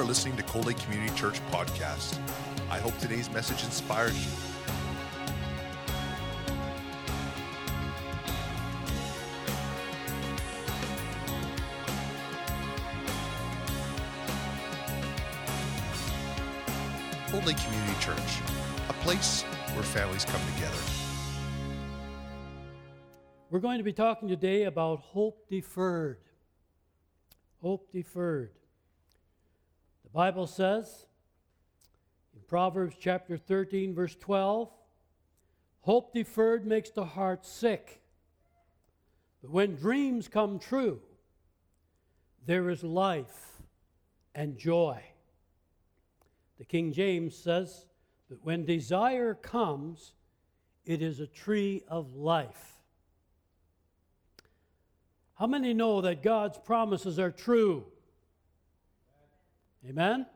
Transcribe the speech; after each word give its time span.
are 0.00 0.04
listening 0.04 0.34
to 0.34 0.42
Cold 0.44 0.64
Lake 0.64 0.78
Community 0.78 1.14
Church 1.14 1.42
podcast. 1.50 2.18
I 2.70 2.78
hope 2.78 2.96
today's 2.96 3.30
message 3.30 3.62
inspires 3.64 4.16
you. 4.24 4.32
Cold 17.30 17.44
Lake 17.44 17.58
Community 17.58 18.00
Church, 18.00 18.16
a 18.88 18.94
place 19.04 19.42
where 19.74 19.82
families 19.82 20.24
come 20.24 20.40
together. 20.54 20.78
We're 23.50 23.58
going 23.58 23.76
to 23.76 23.84
be 23.84 23.92
talking 23.92 24.30
today 24.30 24.62
about 24.64 25.00
hope 25.00 25.46
deferred. 25.50 26.20
Hope 27.60 27.92
deferred. 27.92 28.52
The 30.12 30.16
Bible 30.18 30.48
says 30.48 31.06
in 32.34 32.40
Proverbs 32.48 32.96
chapter 32.98 33.36
13, 33.36 33.94
verse 33.94 34.16
12 34.16 34.68
hope 35.82 36.12
deferred 36.12 36.66
makes 36.66 36.90
the 36.90 37.04
heart 37.04 37.46
sick. 37.46 38.02
But 39.40 39.52
when 39.52 39.76
dreams 39.76 40.26
come 40.26 40.58
true, 40.58 41.00
there 42.44 42.68
is 42.70 42.82
life 42.82 43.62
and 44.34 44.58
joy. 44.58 45.00
The 46.58 46.64
King 46.64 46.92
James 46.92 47.36
says 47.36 47.86
that 48.30 48.44
when 48.44 48.64
desire 48.64 49.34
comes, 49.34 50.14
it 50.84 51.02
is 51.02 51.20
a 51.20 51.26
tree 51.28 51.84
of 51.86 52.16
life. 52.16 52.80
How 55.34 55.46
many 55.46 55.72
know 55.72 56.00
that 56.00 56.24
God's 56.24 56.58
promises 56.58 57.20
are 57.20 57.30
true? 57.30 57.86
Amen? 59.88 60.26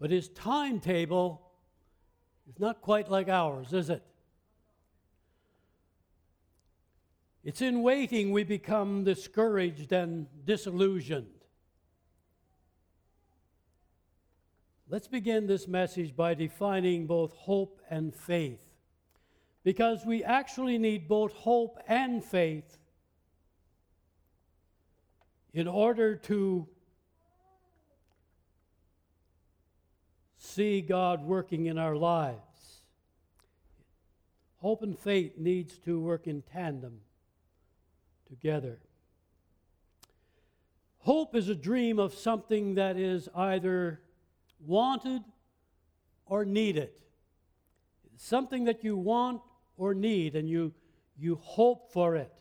But 0.00 0.10
his 0.10 0.28
timetable 0.30 1.42
is 2.48 2.58
not 2.58 2.80
quite 2.80 3.10
like 3.10 3.28
ours, 3.28 3.72
is 3.72 3.90
it? 3.90 4.02
It's 7.44 7.62
in 7.62 7.82
waiting 7.82 8.32
we 8.32 8.44
become 8.44 9.04
discouraged 9.04 9.92
and 9.92 10.26
disillusioned. 10.44 11.26
Let's 14.88 15.06
begin 15.08 15.46
this 15.46 15.68
message 15.68 16.16
by 16.16 16.34
defining 16.34 17.06
both 17.06 17.32
hope 17.32 17.80
and 17.88 18.14
faith. 18.14 18.66
Because 19.62 20.04
we 20.04 20.24
actually 20.24 20.78
need 20.78 21.06
both 21.06 21.32
hope 21.32 21.78
and 21.86 22.24
faith 22.24 22.78
in 25.52 25.68
order 25.68 26.16
to 26.16 26.66
see 30.50 30.80
God 30.80 31.24
working 31.24 31.66
in 31.66 31.78
our 31.78 31.96
lives. 31.96 32.82
Hope 34.58 34.82
and 34.82 34.98
faith 34.98 35.38
needs 35.38 35.78
to 35.78 36.00
work 36.00 36.26
in 36.26 36.42
tandem 36.42 37.00
together. 38.28 38.78
Hope 40.98 41.34
is 41.34 41.48
a 41.48 41.54
dream 41.54 41.98
of 41.98 42.12
something 42.12 42.74
that 42.74 42.96
is 42.96 43.28
either 43.34 44.00
wanted 44.58 45.22
or 46.26 46.44
needed. 46.44 46.90
something 48.20 48.64
that 48.64 48.84
you 48.84 48.96
want 48.96 49.40
or 49.78 49.94
need, 49.94 50.36
and 50.36 50.48
you, 50.48 50.74
you 51.18 51.36
hope 51.36 51.90
for 51.90 52.16
it. 52.16 52.32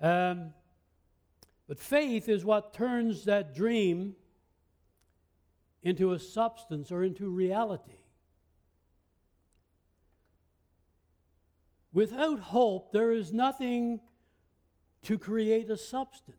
Um, 0.00 0.52
but 1.66 1.78
faith 1.78 2.28
is 2.28 2.44
what 2.44 2.72
turns 2.72 3.24
that 3.24 3.54
dream 3.54 4.14
into 5.82 6.12
a 6.12 6.18
substance 6.18 6.92
or 6.92 7.02
into 7.02 7.28
reality. 7.28 7.98
Without 11.92 12.38
hope, 12.38 12.92
there 12.92 13.12
is 13.12 13.32
nothing 13.32 14.00
to 15.02 15.18
create 15.18 15.68
a 15.70 15.76
substance. 15.76 16.36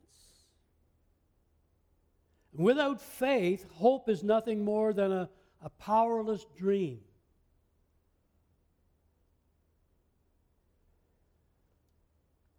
Without 2.54 3.02
faith, 3.02 3.66
hope 3.74 4.10
is 4.10 4.24
nothing 4.24 4.64
more 4.64 4.94
than 4.94 5.12
a, 5.12 5.30
a 5.62 5.70
powerless 5.70 6.46
dream. 6.58 7.00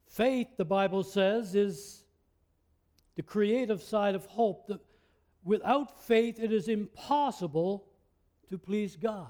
Faith, 0.09 0.49
the 0.57 0.65
Bible 0.65 1.03
says, 1.03 1.57
is 1.57 2.05
the 3.17 3.23
creative 3.23 3.83
side 3.83 4.15
of 4.15 4.27
hope. 4.27 4.67
The, 4.69 4.79
without 5.45 6.03
faith, 6.05 6.41
it 6.41 6.53
is 6.53 6.69
impossible 6.69 7.87
to 8.49 8.59
please 8.59 8.97
God. 8.97 9.29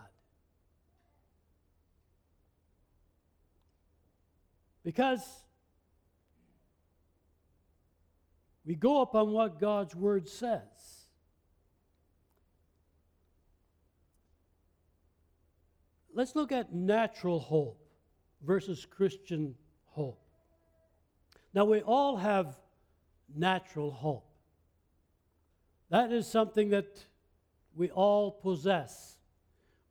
Because 4.84 5.20
we 8.64 8.74
go 8.74 9.00
upon 9.00 9.32
what 9.32 9.58
God's 9.58 9.94
Word 9.94 10.28
says. 10.28 10.60
Let's 16.14 16.36
look 16.36 16.52
at 16.52 16.72
natural 16.72 17.40
hope 17.40 17.80
versus 18.42 18.86
Christian 18.86 19.54
hope. 19.86 20.20
Now, 21.52 21.64
we 21.64 21.80
all 21.80 22.16
have 22.16 22.56
natural 23.34 23.90
hope. 23.90 24.33
That 25.94 26.10
is 26.10 26.26
something 26.26 26.70
that 26.70 27.04
we 27.76 27.88
all 27.88 28.32
possess. 28.32 29.16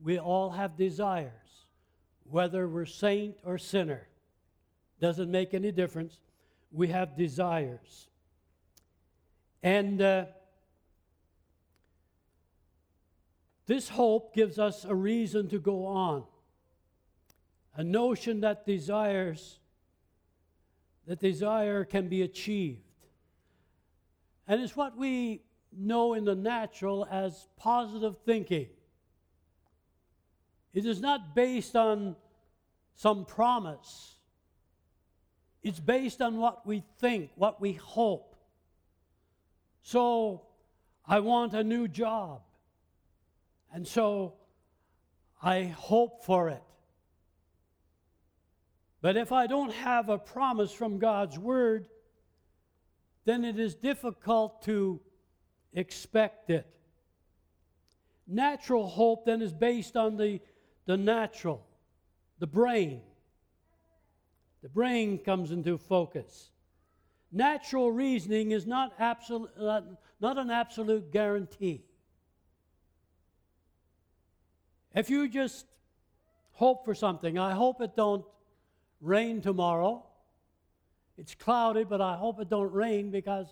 We 0.04 0.20
all 0.20 0.50
have 0.50 0.76
desires, 0.76 1.66
whether 2.30 2.68
we're 2.68 2.86
saint 2.86 3.38
or 3.46 3.58
sinner. 3.58 4.10
Doesn't 5.00 5.32
make 5.32 5.54
any 5.54 5.72
difference. 5.72 6.20
We 6.74 6.90
have 6.90 7.16
desires. 7.16 8.10
And 9.64 10.02
uh, 10.02 10.26
this 13.66 13.88
hope 13.88 14.36
gives 14.36 14.60
us 14.60 14.84
a 14.84 14.94
reason 14.94 15.48
to 15.52 15.58
go 15.58 15.86
on. 15.86 16.26
A 17.78 17.84
notion 17.86 18.42
that 18.42 18.66
desires 18.66 19.58
that 21.08 21.22
desire 21.22 21.86
can 21.86 22.10
be 22.10 22.24
achieved. 22.24 22.82
And 24.50 24.62
it's 24.62 24.76
what 24.76 24.98
we 24.98 25.44
know 25.78 26.14
in 26.14 26.26
the 26.26 26.36
natural 26.36 27.08
as 27.10 27.48
positive 27.58 28.16
thinking. 28.26 28.68
It 30.74 30.86
is 30.86 31.02
not 31.02 31.36
based 31.36 31.76
on 31.76 32.16
some 32.96 33.26
promise. 33.26 34.16
It's 35.62 35.80
based 35.80 36.22
on 36.22 36.38
what 36.38 36.66
we 36.66 36.84
think, 37.00 37.32
what 37.36 37.62
we 37.62 37.74
hope. 37.74 38.36
So, 39.82 40.44
I 41.06 41.20
want 41.20 41.54
a 41.54 41.64
new 41.64 41.88
job. 41.88 42.42
And 43.72 43.88
so, 43.88 44.36
I 45.42 45.64
hope 45.66 46.24
for 46.26 46.50
it. 46.50 46.64
But 49.02 49.18
if 49.18 49.32
I 49.32 49.48
don't 49.48 49.74
have 49.74 50.08
a 50.08 50.18
promise 50.18 50.72
from 50.72 50.98
God's 50.98 51.38
Word, 51.38 51.90
then 53.26 53.44
it 53.44 53.60
is 53.60 53.76
difficult 53.76 54.64
to 54.64 55.02
expect 55.74 56.50
it. 56.50 56.68
Natural 58.28 58.88
hope 58.88 59.26
then 59.26 59.42
is 59.42 59.54
based 59.54 59.98
on 59.98 60.18
the, 60.18 60.40
the 60.86 60.98
natural, 60.98 61.66
the 62.40 62.48
brain. 62.48 63.02
The 64.62 64.70
brain 64.70 65.18
comes 65.18 65.52
into 65.52 65.78
focus. 65.78 66.50
Natural 67.32 67.92
reasoning 67.92 68.52
is 68.52 68.66
not, 68.66 68.94
absolute, 69.00 69.50
not 70.22 70.38
an 70.38 70.50
absolute 70.50 71.12
guarantee. 71.12 71.84
If 74.96 75.10
you 75.10 75.28
just 75.28 75.66
hope 76.54 76.86
for 76.86 76.94
something, 76.94 77.38
I 77.40 77.54
hope 77.54 77.82
it 77.82 77.96
don't 77.96 78.24
rain 79.02 79.42
tomorrow. 79.42 80.06
It's 81.18 81.36
cloudy, 81.36 81.84
but 81.84 82.00
I 82.00 82.16
hope 82.16 82.40
it 82.40 82.50
don't 82.50 82.72
rain 82.72 83.12
because 83.12 83.48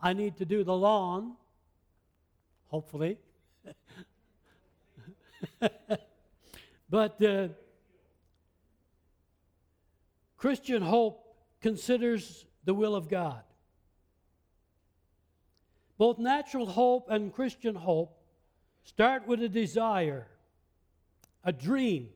I 0.00 0.12
need 0.12 0.36
to 0.38 0.44
do 0.44 0.64
the 0.64 0.74
lawn, 0.74 1.34
hopefully. 2.76 3.16
but 6.90 7.22
uh, 7.24 7.48
Christian 10.36 10.82
hope 10.82 11.34
considers 11.62 12.44
the 12.66 12.74
will 12.74 12.94
of 12.94 13.08
God. 13.08 13.40
Both 15.96 16.18
natural 16.18 16.66
hope 16.66 17.06
and 17.08 17.32
Christian 17.32 17.74
hope 17.74 18.14
start 18.84 19.26
with 19.26 19.42
a 19.42 19.48
desire, 19.48 20.26
a 21.44 21.52
dream, 21.52 22.10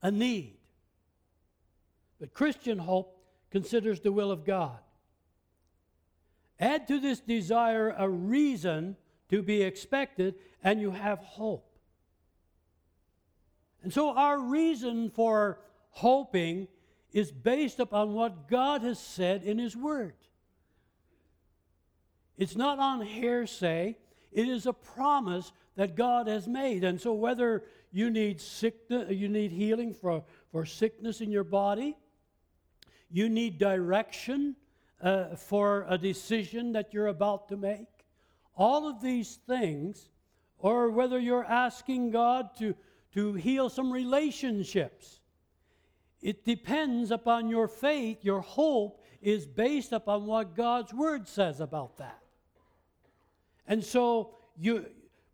a 0.00 0.10
need. 0.10 0.56
But 2.18 2.32
Christian 2.32 2.78
hope 2.78 3.22
considers 3.50 4.00
the 4.00 4.12
will 4.12 4.30
of 4.30 4.46
God. 4.46 4.78
Add 6.58 6.88
to 6.88 7.00
this 7.00 7.20
desire 7.20 7.94
a 7.96 8.06
reason 8.08 8.96
to 9.30 9.42
be 9.42 9.62
expected, 9.62 10.34
and 10.62 10.80
you 10.80 10.90
have 10.90 11.18
hope. 11.20 11.66
And 13.82 13.92
so, 13.92 14.10
our 14.10 14.38
reason 14.38 15.10
for 15.10 15.58
hoping 15.90 16.68
is 17.12 17.32
based 17.32 17.80
upon 17.80 18.12
what 18.12 18.48
God 18.48 18.82
has 18.82 18.98
said 18.98 19.42
in 19.42 19.58
His 19.58 19.76
Word. 19.76 20.14
It's 22.36 22.56
not 22.56 22.78
on 22.78 23.00
hearsay, 23.00 23.96
it 24.32 24.48
is 24.48 24.66
a 24.66 24.72
promise 24.72 25.52
that 25.76 25.96
God 25.96 26.26
has 26.26 26.46
made. 26.46 26.84
And 26.84 27.00
so, 27.00 27.12
whether 27.14 27.64
you 27.92 28.10
need 28.10 28.40
sickness, 28.40 29.10
you 29.10 29.28
need 29.28 29.52
healing 29.52 29.94
for, 29.94 30.24
for 30.52 30.64
sickness 30.64 31.20
in 31.20 31.30
your 31.30 31.44
body, 31.44 31.96
you 33.10 33.28
need 33.28 33.58
direction 33.58 34.56
uh, 35.02 35.36
for 35.36 35.86
a 35.88 35.98
decision 35.98 36.72
that 36.72 36.92
you're 36.92 37.08
about 37.08 37.48
to 37.48 37.56
make, 37.56 37.88
all 38.56 38.88
of 38.88 39.00
these 39.00 39.38
things, 39.46 40.08
or 40.58 40.90
whether 40.90 41.18
you're 41.18 41.44
asking 41.44 42.10
God 42.10 42.50
to, 42.58 42.74
to 43.14 43.34
heal 43.34 43.68
some 43.68 43.90
relationships, 43.92 45.20
it 46.20 46.44
depends 46.44 47.10
upon 47.10 47.48
your 47.48 47.68
faith. 47.68 48.18
Your 48.22 48.40
hope 48.40 49.02
is 49.22 49.46
based 49.46 49.92
upon 49.92 50.26
what 50.26 50.54
God's 50.54 50.92
Word 50.92 51.26
says 51.26 51.60
about 51.60 51.96
that. 51.98 52.22
And 53.66 53.82
so, 53.82 54.34
you, 54.58 54.86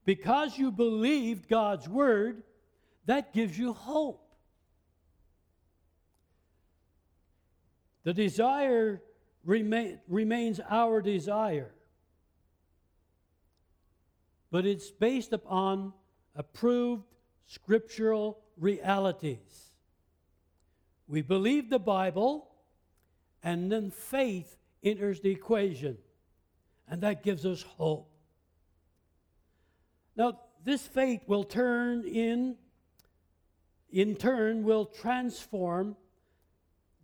because 0.05 0.59
you 0.59 0.71
believed 0.71 1.49
God's 1.49 1.89
Word, 1.89 2.43
that 3.07 3.33
gives 3.33 3.59
you 3.59 3.73
hope. 3.73 4.23
The 8.05 8.15
desire 8.15 9.03
remain, 9.45 9.99
remains 10.07 10.61
our 10.69 11.01
desire, 11.01 11.73
but 14.50 14.66
it's 14.66 14.90
based 14.90 15.32
upon 15.32 15.93
approved 16.34 17.04
scriptural 17.46 18.38
realities. 18.58 19.72
We 21.08 21.22
believe 21.22 21.70
the 21.70 21.78
Bible, 21.78 22.48
and 23.43 23.70
then 23.70 23.90
faith 23.90 24.56
enters 24.82 25.20
the 25.20 25.31
equation, 25.31 25.98
and 26.88 27.00
that 27.02 27.22
gives 27.22 27.46
us 27.46 27.62
hope. 27.62 28.10
Now, 30.16 30.40
this 30.64 30.87
faith 30.87 31.20
will 31.26 31.44
turn 31.44 32.04
in, 32.06 32.56
in 33.90 34.16
turn, 34.16 34.64
will 34.64 34.87
transform 34.87 35.96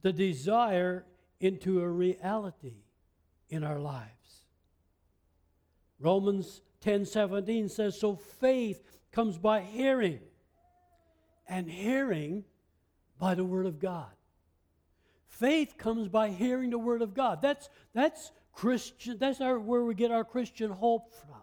the 0.01 0.13
desire 0.13 1.05
into 1.39 1.81
a 1.81 1.89
reality 1.89 2.83
in 3.49 3.63
our 3.63 3.79
lives. 3.79 4.09
Romans 6.01 6.61
10:17 6.83 7.71
says 7.71 7.99
so 7.99 8.17
faith 8.17 8.83
comes 9.11 9.39
by 9.39 9.61
hearing 9.61 10.21
and 11.49 11.69
hearing 11.69 12.45
by 13.19 13.35
the 13.35 13.45
word 13.45 13.67
of 13.67 13.79
God. 13.79 14.11
Faith 15.29 15.75
comes 15.79 16.09
by 16.09 16.29
hearing 16.29 16.71
the 16.71 16.79
word 16.79 17.03
of 17.03 17.15
God. 17.15 17.41
That's 17.41 17.69
that's 17.93 18.33
Christian 18.53 19.19
that's 19.19 19.41
our, 19.41 19.59
where 19.59 19.83
we 19.83 19.95
get 19.95 20.11
our 20.11 20.25
Christian 20.25 20.71
hope 20.71 21.13
from. 21.15 21.43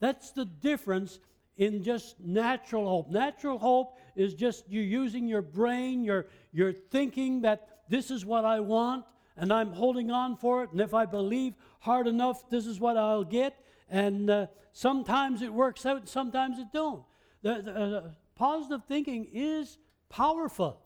That's 0.00 0.30
the 0.32 0.46
difference 0.46 1.20
in 1.60 1.82
just 1.82 2.18
natural 2.18 2.88
hope. 2.88 3.10
Natural 3.10 3.58
hope 3.58 3.98
is 4.16 4.32
just 4.32 4.68
you 4.68 4.80
using 4.80 5.28
your 5.28 5.42
brain, 5.42 6.02
you're, 6.02 6.26
you're 6.52 6.72
thinking 6.72 7.42
that 7.42 7.68
this 7.90 8.10
is 8.10 8.24
what 8.24 8.46
I 8.46 8.60
want, 8.60 9.04
and 9.36 9.52
I'm 9.52 9.72
holding 9.72 10.10
on 10.10 10.36
for 10.36 10.64
it. 10.64 10.70
And 10.72 10.80
if 10.80 10.94
I 10.94 11.04
believe 11.04 11.52
hard 11.80 12.06
enough, 12.06 12.48
this 12.48 12.66
is 12.66 12.80
what 12.80 12.96
I'll 12.96 13.24
get. 13.24 13.54
And 13.90 14.30
uh, 14.30 14.46
sometimes 14.72 15.42
it 15.42 15.52
works 15.52 15.84
out, 15.84 16.08
sometimes 16.08 16.58
it 16.58 16.68
don't. 16.72 17.02
The, 17.42 17.62
the 17.62 17.72
uh, 17.72 18.10
positive 18.36 18.84
thinking 18.86 19.28
is 19.32 19.76
powerful 20.08 20.80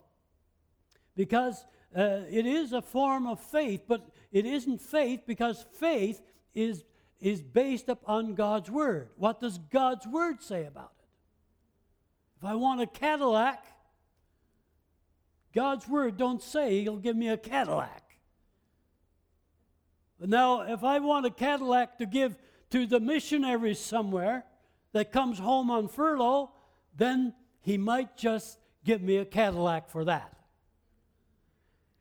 because 1.14 1.64
uh, 1.96 2.22
it 2.28 2.46
is 2.46 2.72
a 2.72 2.82
form 2.82 3.26
of 3.26 3.38
faith, 3.38 3.82
but 3.86 4.08
it 4.32 4.46
isn't 4.46 4.80
faith 4.80 5.20
because 5.26 5.64
faith 5.78 6.20
is, 6.54 6.84
is 7.20 7.42
based 7.42 7.88
upon 7.88 8.34
God's 8.34 8.70
word. 8.70 9.10
What 9.16 9.40
does 9.40 9.58
God's 9.58 10.06
word 10.06 10.42
say 10.42 10.64
about 10.64 10.92
it? 10.98 11.06
If 12.38 12.44
I 12.44 12.54
want 12.54 12.80
a 12.80 12.86
Cadillac, 12.86 13.64
God's 15.54 15.86
word 15.86 16.16
don't 16.16 16.42
say 16.42 16.82
he'll 16.82 16.96
give 16.96 17.16
me 17.16 17.28
a 17.28 17.36
Cadillac. 17.36 18.02
Now, 20.20 20.62
if 20.62 20.82
I 20.82 21.00
want 21.00 21.26
a 21.26 21.30
Cadillac 21.30 21.98
to 21.98 22.06
give 22.06 22.36
to 22.74 22.86
the 22.86 22.98
missionary 22.98 23.72
somewhere 23.72 24.44
that 24.92 25.12
comes 25.12 25.38
home 25.38 25.70
on 25.70 25.86
furlough, 25.86 26.50
then 26.96 27.32
he 27.60 27.78
might 27.78 28.16
just 28.16 28.58
give 28.84 29.00
me 29.00 29.18
a 29.18 29.24
Cadillac 29.24 29.88
for 29.88 30.04
that. 30.06 30.34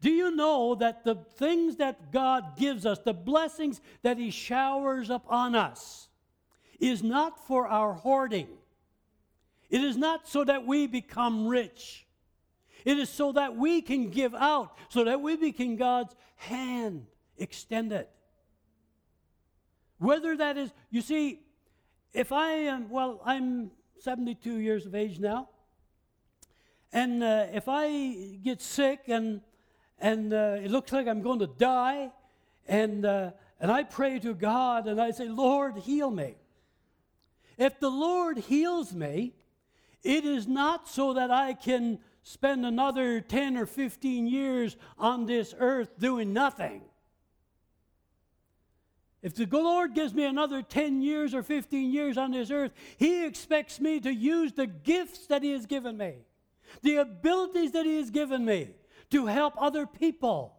Do 0.02 0.10
you 0.10 0.36
know 0.36 0.74
that 0.74 1.04
the 1.04 1.14
things 1.14 1.76
that 1.76 2.12
God 2.12 2.58
gives 2.58 2.88
us, 2.88 2.98
the 2.98 3.14
blessings 3.14 3.82
that 4.02 4.18
He 4.18 4.32
showers 4.32 5.12
upon 5.12 5.54
us, 5.54 6.10
is 6.80 7.04
not 7.04 7.46
for 7.46 7.68
our 7.68 7.94
hoarding? 7.94 8.48
It 9.70 9.84
is 9.84 9.96
not 9.96 10.28
so 10.28 10.44
that 10.44 10.66
we 10.66 10.88
become 10.88 11.48
rich. 11.48 12.08
It 12.84 12.98
is 12.98 13.10
so 13.10 13.32
that 13.34 13.56
we 13.56 13.84
can 13.84 14.10
give 14.10 14.34
out, 14.34 14.76
so 14.90 15.04
that 15.04 15.22
we 15.22 15.36
become 15.36 15.76
God's 15.76 16.16
hand 16.36 17.06
extended. 17.38 18.08
Whether 20.04 20.36
that 20.36 20.58
is, 20.58 20.70
you 20.92 21.00
see, 21.00 21.40
if 22.12 22.34
I 22.34 22.52
am, 22.52 22.90
well, 22.90 23.22
I'm 23.24 23.72
72 24.00 24.58
years 24.58 24.86
of 24.86 24.96
age 24.96 25.18
now, 25.18 25.48
and 26.92 27.24
uh, 27.24 27.46
if 27.54 27.70
I 27.70 28.38
get 28.44 28.62
sick 28.62 29.04
and, 29.08 29.40
and 30.00 30.34
uh, 30.34 30.58
it 30.62 30.70
looks 30.70 30.92
like 30.92 31.08
I'm 31.08 31.22
going 31.22 31.40
to 31.40 31.48
die, 31.48 32.12
and, 32.68 33.06
uh, 33.06 33.32
and 33.62 33.72
I 33.72 33.84
pray 33.84 34.20
to 34.20 34.34
God 34.34 34.88
and 34.88 35.00
I 35.00 35.12
say, 35.12 35.30
Lord, 35.30 35.78
heal 35.78 36.12
me. 36.12 36.36
If 37.58 37.80
the 37.80 37.90
Lord 37.90 38.40
heals 38.40 38.94
me, 38.94 39.32
it 40.04 40.26
is 40.26 40.50
not 40.50 40.90
so 40.90 41.14
that 41.14 41.32
I 41.32 41.54
can 41.54 42.00
spend 42.24 42.66
another 42.66 43.22
10 43.22 43.56
or 43.56 43.66
15 43.66 44.28
years 44.28 44.76
on 44.98 45.28
this 45.28 45.56
earth 45.58 45.98
doing 45.98 46.34
nothing. 46.34 46.82
If 49.24 49.36
the 49.36 49.48
Lord 49.48 49.96
gives 49.96 50.14
me 50.14 50.26
another 50.26 50.62
10 50.62 51.02
years 51.02 51.34
or 51.34 51.42
15 51.42 51.92
years 51.92 52.18
on 52.18 52.32
this 52.32 52.52
earth, 52.52 52.74
He 52.98 53.26
expects 53.26 53.80
me 53.80 54.02
to 54.02 54.14
use 54.14 54.52
the 54.52 54.68
gifts 54.68 55.28
that 55.28 55.42
He 55.42 55.54
has 55.54 55.66
given 55.66 55.98
me, 55.98 56.16
the 56.82 56.98
abilities 56.98 57.72
that 57.72 57.86
He 57.86 57.96
has 57.98 58.12
given 58.12 58.44
me 58.44 58.72
to 59.12 59.26
help 59.26 59.54
other 59.58 59.88
people. 59.88 60.58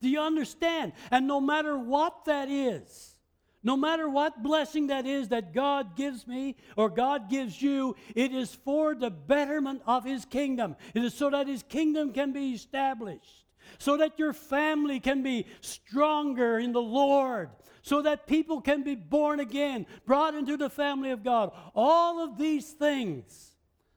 Do 0.00 0.08
you 0.08 0.20
understand? 0.20 0.94
And 1.12 1.28
no 1.28 1.40
matter 1.40 1.78
what 1.78 2.24
that 2.24 2.48
is, 2.50 3.14
no 3.62 3.76
matter 3.76 4.08
what 4.08 4.42
blessing 4.42 4.88
that 4.88 5.06
is 5.06 5.28
that 5.28 5.54
God 5.54 5.94
gives 5.96 6.26
me 6.26 6.56
or 6.76 6.90
God 6.90 7.30
gives 7.30 7.62
you, 7.62 7.94
it 8.16 8.32
is 8.32 8.52
for 8.64 8.96
the 8.96 9.10
betterment 9.10 9.82
of 9.86 10.04
His 10.04 10.24
kingdom. 10.24 10.74
It 10.92 11.04
is 11.04 11.14
so 11.14 11.30
that 11.30 11.46
His 11.46 11.62
kingdom 11.62 12.12
can 12.12 12.32
be 12.32 12.50
established, 12.50 13.41
so 13.78 13.96
that 13.96 14.18
your 14.18 14.32
family 14.32 15.00
can 15.00 15.22
be 15.22 15.46
stronger 15.60 16.58
in 16.58 16.72
the 16.72 16.82
Lord, 16.82 17.50
so 17.82 18.02
that 18.02 18.26
people 18.26 18.60
can 18.60 18.82
be 18.82 18.94
born 18.94 19.40
again, 19.40 19.86
brought 20.06 20.34
into 20.34 20.56
the 20.56 20.70
family 20.70 21.10
of 21.10 21.24
God. 21.24 21.52
All 21.74 22.22
of 22.22 22.38
these 22.38 22.70
things, 22.70 23.56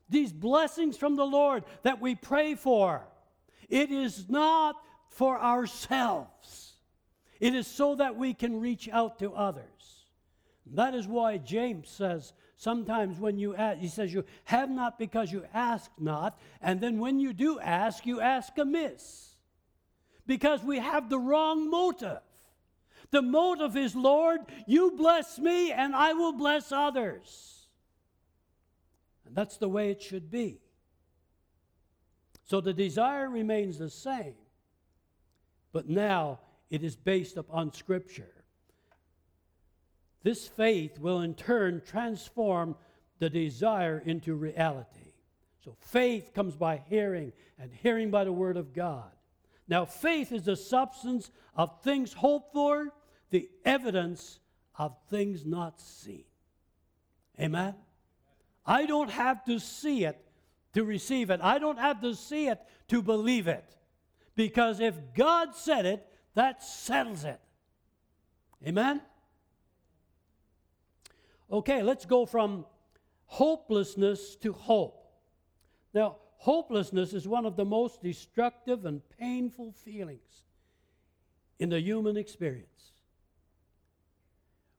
these 0.10 0.34
blessings 0.34 0.98
from 0.98 1.16
the 1.16 1.26
Lord 1.26 1.64
that 1.84 2.02
we 2.02 2.16
pray 2.16 2.56
for, 2.56 3.08
it 3.70 3.92
is 3.92 4.30
not 4.30 4.76
for 5.10 5.40
ourselves. 5.40 6.74
It 7.40 7.54
is 7.54 7.68
so 7.68 7.96
that 7.96 8.16
we 8.16 8.34
can 8.34 8.60
reach 8.60 8.90
out 8.90 9.20
to 9.20 9.34
others. 9.34 9.66
That 10.74 10.96
is 10.96 11.08
why 11.08 11.38
James 11.38 11.90
says 11.90 12.34
sometimes 12.58 13.20
when 13.20 13.38
you 13.38 13.56
ask, 13.56 13.80
he 13.80 13.88
says, 13.88 14.14
You 14.14 14.26
have 14.46 14.70
not 14.70 14.98
because 14.98 15.32
you 15.32 15.46
ask 15.54 15.92
not. 16.00 16.40
And 16.62 16.82
then 16.82 17.00
when 17.00 17.20
you 17.20 17.34
do 17.34 17.60
ask, 17.60 18.06
you 18.06 18.20
ask 18.22 18.58
amiss. 18.58 19.35
Because 20.26 20.64
we 20.64 20.80
have 20.80 21.10
the 21.10 21.20
wrong 21.20 21.70
motive. 21.70 22.20
The 23.12 23.22
motive 23.22 23.78
is, 23.78 23.96
Lord, 23.96 24.42
you 24.66 24.92
bless 24.98 25.38
me 25.38 25.72
and 25.72 25.96
I 25.96 26.14
will 26.14 26.34
bless 26.34 26.72
others. 26.72 27.68
And 29.26 29.36
that's 29.36 29.58
the 29.58 29.70
way 29.70 29.92
it 29.92 30.02
should 30.02 30.30
be. 30.32 30.60
So 32.44 32.62
the 32.62 32.74
desire 32.74 33.30
remains 33.30 33.78
the 33.78 33.90
same. 33.90 34.36
But 35.72 35.90
now 35.90 36.40
it 36.70 36.84
is 36.84 36.96
based 36.96 37.38
upon 37.38 37.74
Scripture. 37.74 38.32
This 40.24 40.48
faith 40.48 41.00
will 41.00 41.22
in 41.22 41.36
turn 41.36 41.82
transform 41.86 42.76
the 43.20 43.30
desire 43.30 44.02
into 44.06 44.36
reality. 44.36 45.14
So 45.64 45.76
faith 45.80 46.34
comes 46.34 46.56
by 46.56 46.82
hearing, 46.88 47.32
and 47.60 47.72
hearing 47.72 48.12
by 48.12 48.24
the 48.24 48.32
Word 48.32 48.58
of 48.58 48.74
God. 48.74 49.15
Now, 49.68 49.86
faith 49.86 50.32
is 50.32 50.44
the 50.44 50.56
substance 50.56 51.32
of 51.56 51.82
things 51.82 52.14
hoped 52.14 52.54
for, 52.54 52.94
the 53.32 53.50
evidence 53.64 54.40
of 54.78 54.96
things 55.10 55.46
not 55.46 55.80
seen. 55.80 56.26
Amen? 57.40 57.76
I 58.66 58.86
don't 58.86 59.10
have 59.10 59.44
to 59.46 59.60
see 59.60 60.06
it 60.06 60.20
to 60.74 60.84
receive 60.84 61.30
it. 61.30 61.40
I 61.42 61.60
don't 61.60 61.80
have 61.80 62.02
to 62.02 62.14
see 62.14 62.48
it 62.48 62.60
to 62.90 63.02
believe 63.02 63.48
it. 63.48 63.76
Because 64.36 64.80
if 64.80 64.96
God 65.16 65.56
said 65.56 65.86
it, 65.86 66.06
that 66.34 66.64
settles 66.64 67.24
it. 67.24 67.40
Amen? 68.66 69.02
Okay, 71.52 71.82
let's 71.82 72.06
go 72.06 72.26
from 72.26 72.66
hopelessness 73.26 74.36
to 74.38 74.54
hope. 74.54 75.06
Now, 75.94 76.18
hopelessness 76.38 77.14
is 77.14 77.28
one 77.28 77.46
of 77.46 77.56
the 77.56 77.66
most 77.66 78.02
destructive 78.02 78.86
and 78.86 79.02
painful 79.20 79.72
feelings 79.72 80.44
in 81.60 81.70
the 81.70 81.80
human 81.80 82.18
experience. 82.18 82.92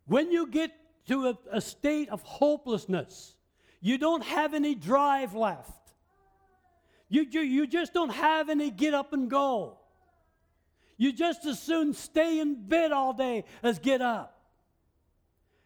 When 0.07 0.31
you 0.31 0.47
get 0.47 0.71
to 1.09 1.29
a, 1.29 1.39
a 1.53 1.61
state 1.61 2.09
of 2.11 2.23
hopelessness, 2.23 3.35
you 3.81 3.99
don't 3.99 4.25
have 4.25 4.55
any 4.55 4.75
drive 4.75 5.35
left. 5.35 5.71
You, 7.09 7.27
you, 7.31 7.41
you 7.41 7.67
just 7.67 7.93
don't 7.93 8.11
have 8.11 8.49
any 8.49 8.71
get 8.71 8.95
up 8.95 9.13
and 9.13 9.31
go. 9.31 9.79
You 10.97 11.13
just 11.13 11.45
as 11.45 11.61
soon 11.61 11.93
stay 11.93 12.41
in 12.41 12.67
bed 12.67 12.91
all 12.91 13.13
day 13.13 13.45
as 13.63 13.79
get 13.79 14.01
up. 14.01 14.41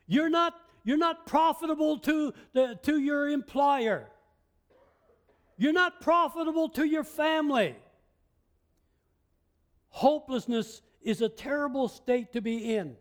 You're 0.07 0.29
not, 0.29 0.55
you're 0.85 0.99
not 0.99 1.27
profitable 1.27 1.99
to, 2.01 2.35
the, 2.53 2.79
to 2.83 2.99
your 2.99 3.29
employer. 3.29 4.09
You're 5.61 5.75
not 5.75 6.01
profitable 6.01 6.71
to 6.71 6.85
your 6.85 7.05
family. 7.05 7.77
Hopelessness 9.91 10.81
is 11.03 11.21
a 11.21 11.29
terrible 11.29 11.87
state 11.87 12.33
to 12.33 12.41
be 12.41 12.77
in. 12.77 12.97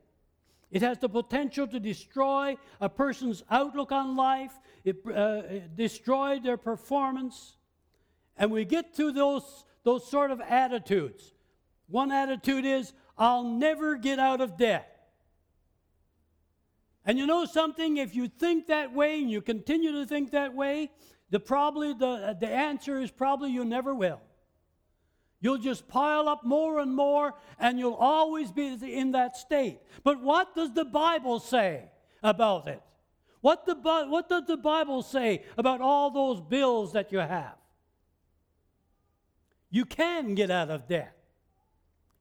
It 0.70 0.82
has 0.82 0.98
the 0.98 1.08
potential 1.08 1.68
to 1.68 1.80
destroy 1.80 2.58
a 2.82 2.90
person's 2.90 3.44
outlook 3.50 3.94
on 3.94 4.18
life, 4.18 4.52
it, 4.84 4.98
uh, 5.08 6.42
their 6.44 6.58
performance. 6.58 7.56
And 8.36 8.52
we 8.52 8.66
get 8.66 8.94
to 8.98 9.14
those, 9.14 9.64
those 9.86 10.06
sort 10.12 10.30
of 10.30 10.42
attitudes. 10.42 11.34
One 11.88 12.12
attitude 12.12 12.66
is, 12.66 12.92
I'll 13.18 13.46
never 13.46 13.96
get 13.96 14.20
out 14.20 14.42
of 14.42 14.58
debt. 14.58 15.08
And 17.06 17.18
you 17.18 17.26
know 17.26 17.46
something? 17.46 17.96
If 17.96 18.16
you 18.16 18.28
think 18.28 18.68
that 18.68 18.94
way 18.94 19.22
and 19.22 19.32
you 19.32 19.42
continue 19.42 19.94
to 19.94 20.06
think 20.06 20.32
that 20.32 20.54
way, 20.54 20.92
the 21.30 21.40
probably 21.40 21.94
the, 21.94 22.08
uh, 22.08 22.34
the 22.34 22.48
answer 22.50 23.00
is 23.00 23.12
probably 23.12 23.52
you 23.52 23.66
never 23.66 23.94
will. 23.94 24.22
You'll 25.42 25.58
just 25.58 25.88
pile 25.88 26.28
up 26.28 26.44
more 26.44 26.80
and 26.80 26.94
more, 26.94 27.34
and 27.60 27.80
you'll 27.80 27.94
always 27.94 28.52
be 28.52 28.68
in 28.94 29.12
that 29.12 29.38
state. 29.38 29.80
But 30.04 30.22
what 30.22 30.54
does 30.54 30.74
the 30.74 30.84
Bible 30.84 31.40
say 31.40 31.86
about 32.22 32.68
it? 32.68 32.82
What, 33.42 33.66
the, 33.66 33.76
what 33.76 34.28
does 34.28 34.46
the 34.48 34.58
Bible 34.58 35.02
say 35.02 35.44
about 35.58 35.80
all 35.80 36.12
those 36.12 36.42
bills 36.42 36.92
that 36.94 37.14
you 37.14 37.20
have? 37.20 37.56
You 39.70 39.86
can 39.86 40.36
get 40.36 40.52
out 40.52 40.70
of 40.70 40.88
debt. 40.88 41.16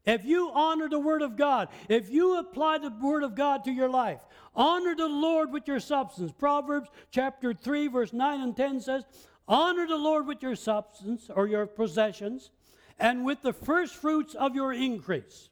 If 0.07 0.25
you 0.25 0.51
honor 0.55 0.89
the 0.89 0.99
Word 0.99 1.23
of 1.23 1.37
God, 1.37 1.69
if 1.89 2.11
you 2.11 2.39
apply 2.39 2.79
the 2.79 2.91
Word 2.91 3.23
of 3.23 3.35
God 3.35 3.65
to 3.65 3.71
your 3.71 3.91
life, 3.91 4.21
honor 4.55 4.95
the 4.95 5.09
Lord 5.09 5.53
with 5.53 5.69
your 5.69 5.81
substance. 5.81 6.33
Proverbs 6.33 6.89
chapter 7.11 7.53
3, 7.53 7.89
verse 7.89 8.13
9 8.13 8.41
and 8.41 8.57
10 8.57 8.81
says, 8.81 9.05
Honor 9.47 9.87
the 9.87 9.97
Lord 9.97 10.27
with 10.27 10.43
your 10.43 10.57
substance 10.57 11.31
or 11.35 11.47
your 11.47 11.67
possessions 11.67 12.51
and 12.99 13.25
with 13.25 13.43
the 13.43 13.53
first 13.53 13.95
fruits 13.97 14.35
of 14.35 14.55
your 14.55 14.73
increase. 14.73 15.49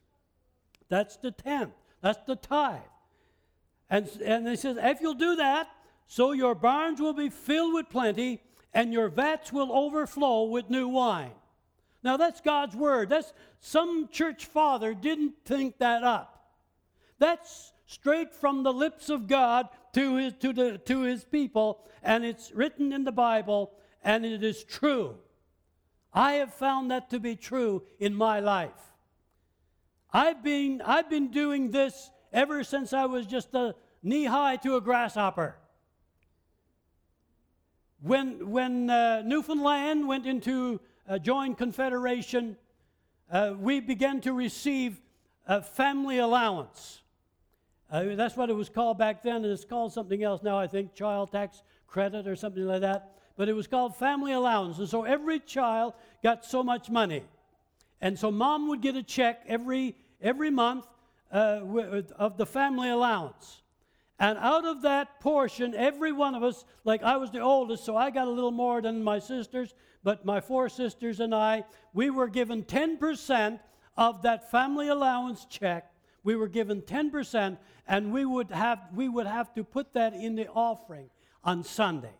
That's 0.89 1.17
the 1.17 1.31
tenth, 1.31 1.73
that's 2.01 2.23
the 2.25 2.35
tithe. 2.35 2.81
And, 3.89 4.07
and 4.23 4.47
he 4.47 4.55
says, 4.55 4.77
If 4.79 5.01
you'll 5.01 5.13
do 5.13 5.35
that, 5.37 5.69
so 6.07 6.31
your 6.31 6.55
barns 6.55 6.99
will 6.99 7.13
be 7.13 7.29
filled 7.29 7.73
with 7.73 7.89
plenty, 7.89 8.41
and 8.73 8.93
your 8.93 9.09
vats 9.09 9.51
will 9.51 9.71
overflow 9.71 10.43
with 10.43 10.69
new 10.69 10.87
wine. 10.87 11.31
Now 12.07 12.15
that's 12.15 12.39
God's 12.39 12.73
word. 12.73 13.09
That's 13.09 13.33
some 13.59 14.07
church 14.07 14.45
father 14.45 14.93
didn't 14.93 15.33
think 15.43 15.79
that 15.79 16.05
up. 16.05 16.53
That's 17.19 17.73
straight 17.85 18.33
from 18.33 18.63
the 18.63 18.71
lips 18.71 19.09
of 19.09 19.27
God 19.27 19.67
to 19.91 20.15
his, 20.15 20.33
to, 20.39 20.53
the, 20.53 20.77
to 20.85 21.01
his 21.01 21.25
people, 21.25 21.83
and 22.01 22.23
it's 22.23 22.53
written 22.53 22.93
in 22.93 23.03
the 23.03 23.11
Bible, 23.11 23.73
and 24.05 24.25
it 24.25 24.41
is 24.41 24.63
true. 24.63 25.17
I 26.13 26.35
have 26.35 26.53
found 26.53 26.91
that 26.91 27.09
to 27.09 27.19
be 27.19 27.35
true 27.35 27.83
in 27.99 28.15
my 28.15 28.39
life. 28.39 28.79
I've 30.13 30.41
been, 30.41 30.81
I've 30.85 31.09
been 31.09 31.29
doing 31.29 31.71
this 31.71 32.09
ever 32.31 32.63
since 32.63 32.93
I 32.93 33.05
was 33.07 33.25
just 33.25 33.53
a 33.53 33.75
knee 34.01 34.23
high 34.23 34.55
to 34.63 34.77
a 34.77 34.81
grasshopper. 34.81 35.57
When, 37.99 38.49
when 38.49 38.89
uh, 38.89 39.23
Newfoundland 39.25 40.07
went 40.07 40.25
into 40.25 40.79
uh, 41.07 41.17
joined 41.17 41.57
Confederation, 41.57 42.57
uh, 43.31 43.53
we 43.57 43.79
began 43.79 44.21
to 44.21 44.33
receive 44.33 45.01
a 45.47 45.61
family 45.61 46.17
allowance. 46.17 47.01
Uh, 47.89 48.15
that's 48.15 48.35
what 48.35 48.49
it 48.49 48.53
was 48.53 48.69
called 48.69 48.97
back 48.97 49.23
then, 49.23 49.37
and 49.37 49.45
it's 49.45 49.63
called 49.63 49.93
something 49.93 50.23
else 50.23 50.43
now, 50.43 50.59
I 50.59 50.67
think, 50.67 50.93
child 50.93 51.31
tax 51.31 51.63
credit 51.87 52.27
or 52.27 52.35
something 52.35 52.65
like 52.65 52.81
that. 52.81 53.13
But 53.37 53.47
it 53.47 53.53
was 53.53 53.67
called 53.67 53.95
family 53.95 54.33
allowance. 54.33 54.79
And 54.79 54.89
so 54.89 55.03
every 55.03 55.39
child 55.39 55.93
got 56.23 56.43
so 56.43 56.63
much 56.63 56.89
money. 56.89 57.23
And 58.01 58.17
so 58.17 58.31
mom 58.31 58.67
would 58.67 58.81
get 58.81 58.95
a 58.95 59.03
check 59.03 59.43
every, 59.47 59.95
every 60.21 60.49
month 60.49 60.85
uh, 61.31 61.61
of 62.17 62.37
the 62.37 62.45
family 62.45 62.89
allowance. 62.89 63.61
And 64.19 64.37
out 64.39 64.65
of 64.65 64.81
that 64.81 65.19
portion, 65.19 65.75
every 65.75 66.11
one 66.11 66.33
of 66.33 66.43
us, 66.43 66.65
like 66.83 67.03
I 67.03 67.17
was 67.17 67.29
the 67.31 67.39
oldest, 67.39 67.85
so 67.85 67.95
I 67.95 68.09
got 68.09 68.27
a 68.27 68.31
little 68.31 68.51
more 68.51 68.81
than 68.81 69.03
my 69.03 69.19
sisters, 69.19 69.75
but 70.03 70.25
my 70.25 70.39
four 70.39 70.69
sisters 70.69 71.19
and 71.19 71.33
I, 71.33 71.63
we 71.93 72.09
were 72.09 72.27
given 72.27 72.63
10% 72.63 73.59
of 73.95 74.21
that 74.21 74.51
family 74.51 74.87
allowance 74.87 75.45
check. 75.45 75.91
We 76.23 76.35
were 76.35 76.47
given 76.47 76.81
10%, 76.81 77.57
and 77.87 78.11
we 78.11 78.25
would 78.25 78.51
have, 78.51 78.79
we 78.93 79.09
would 79.09 79.27
have 79.27 79.53
to 79.55 79.63
put 79.63 79.93
that 79.93 80.13
in 80.13 80.35
the 80.35 80.47
offering 80.47 81.09
on 81.43 81.63
Sunday. 81.63 82.13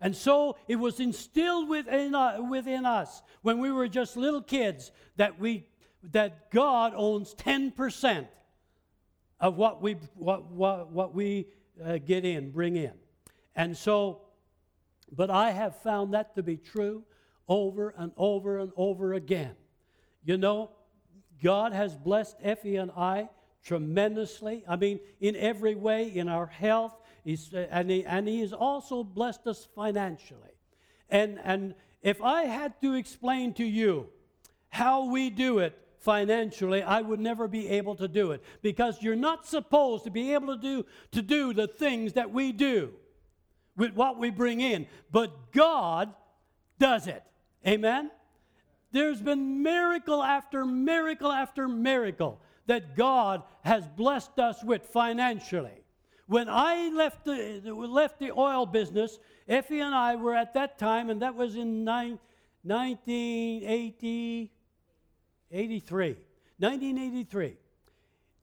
And 0.00 0.14
so 0.14 0.56
it 0.68 0.76
was 0.76 1.00
instilled 1.00 1.68
within, 1.68 2.14
uh, 2.14 2.42
within 2.42 2.84
us 2.84 3.22
when 3.42 3.58
we 3.58 3.70
were 3.70 3.88
just 3.88 4.16
little 4.16 4.42
kids 4.42 4.92
that, 5.16 5.38
we, 5.40 5.66
that 6.12 6.50
God 6.50 6.92
owns 6.94 7.34
10% 7.36 8.26
of 9.40 9.56
what 9.56 9.80
we, 9.80 9.96
what, 10.14 10.50
what, 10.50 10.90
what 10.90 11.14
we 11.14 11.46
uh, 11.82 11.98
get 11.98 12.24
in, 12.24 12.50
bring 12.50 12.76
in. 12.76 12.92
And 13.56 13.76
so, 13.76 14.22
but 15.10 15.30
I 15.30 15.52
have 15.52 15.80
found 15.82 16.12
that 16.14 16.34
to 16.34 16.42
be 16.42 16.56
true 16.56 17.04
over 17.48 17.94
and 17.96 18.12
over 18.16 18.58
and 18.58 18.72
over 18.76 19.14
again. 19.14 19.54
You 20.24 20.36
know, 20.36 20.70
God 21.42 21.72
has 21.72 21.96
blessed 21.96 22.36
Effie 22.42 22.76
and 22.76 22.90
I 22.90 23.28
tremendously. 23.64 24.64
I 24.68 24.76
mean, 24.76 25.00
in 25.20 25.36
every 25.36 25.74
way, 25.74 26.08
in 26.08 26.28
our 26.28 26.46
health, 26.46 26.96
he's, 27.24 27.52
uh, 27.52 27.66
and, 27.70 27.90
he, 27.90 28.04
and 28.04 28.28
He 28.28 28.40
has 28.40 28.52
also 28.52 29.02
blessed 29.02 29.46
us 29.46 29.66
financially. 29.74 30.40
And, 31.08 31.38
and 31.42 31.74
if 32.02 32.22
I 32.22 32.44
had 32.44 32.80
to 32.82 32.94
explain 32.94 33.54
to 33.54 33.64
you 33.64 34.08
how 34.68 35.06
we 35.06 35.30
do 35.30 35.58
it 35.58 35.78
financially, 36.00 36.82
I 36.82 37.00
would 37.00 37.20
never 37.20 37.48
be 37.48 37.68
able 37.70 37.94
to 37.96 38.08
do 38.08 38.32
it 38.32 38.42
because 38.60 39.02
you're 39.02 39.16
not 39.16 39.46
supposed 39.46 40.04
to 40.04 40.10
be 40.10 40.34
able 40.34 40.54
to 40.54 40.60
do, 40.60 40.86
to 41.12 41.22
do 41.22 41.54
the 41.54 41.66
things 41.66 42.12
that 42.14 42.30
we 42.30 42.52
do 42.52 42.92
with 43.76 43.94
what 43.94 44.18
we 44.18 44.30
bring 44.30 44.60
in. 44.60 44.86
But 45.10 45.52
God 45.52 46.12
does 46.78 47.06
it. 47.06 47.22
Amen? 47.66 48.10
There's 48.92 49.20
been 49.20 49.62
miracle 49.62 50.22
after 50.22 50.64
miracle 50.64 51.32
after 51.32 51.66
miracle 51.66 52.40
that 52.66 52.96
God 52.96 53.42
has 53.62 53.86
blessed 53.88 54.38
us 54.38 54.62
with 54.62 54.86
financially. 54.86 55.84
When 56.26 56.48
I 56.48 56.90
left 56.90 57.24
the, 57.24 57.60
left 57.64 58.18
the 58.18 58.32
oil 58.32 58.66
business, 58.66 59.18
Effie 59.48 59.80
and 59.80 59.94
I 59.94 60.16
were 60.16 60.34
at 60.34 60.54
that 60.54 60.78
time, 60.78 61.10
and 61.10 61.20
that 61.22 61.34
was 61.34 61.56
in 61.56 61.84
nine, 61.84 62.18
1980, 62.62 64.50
83. 65.50 66.06
1983. 66.58 67.56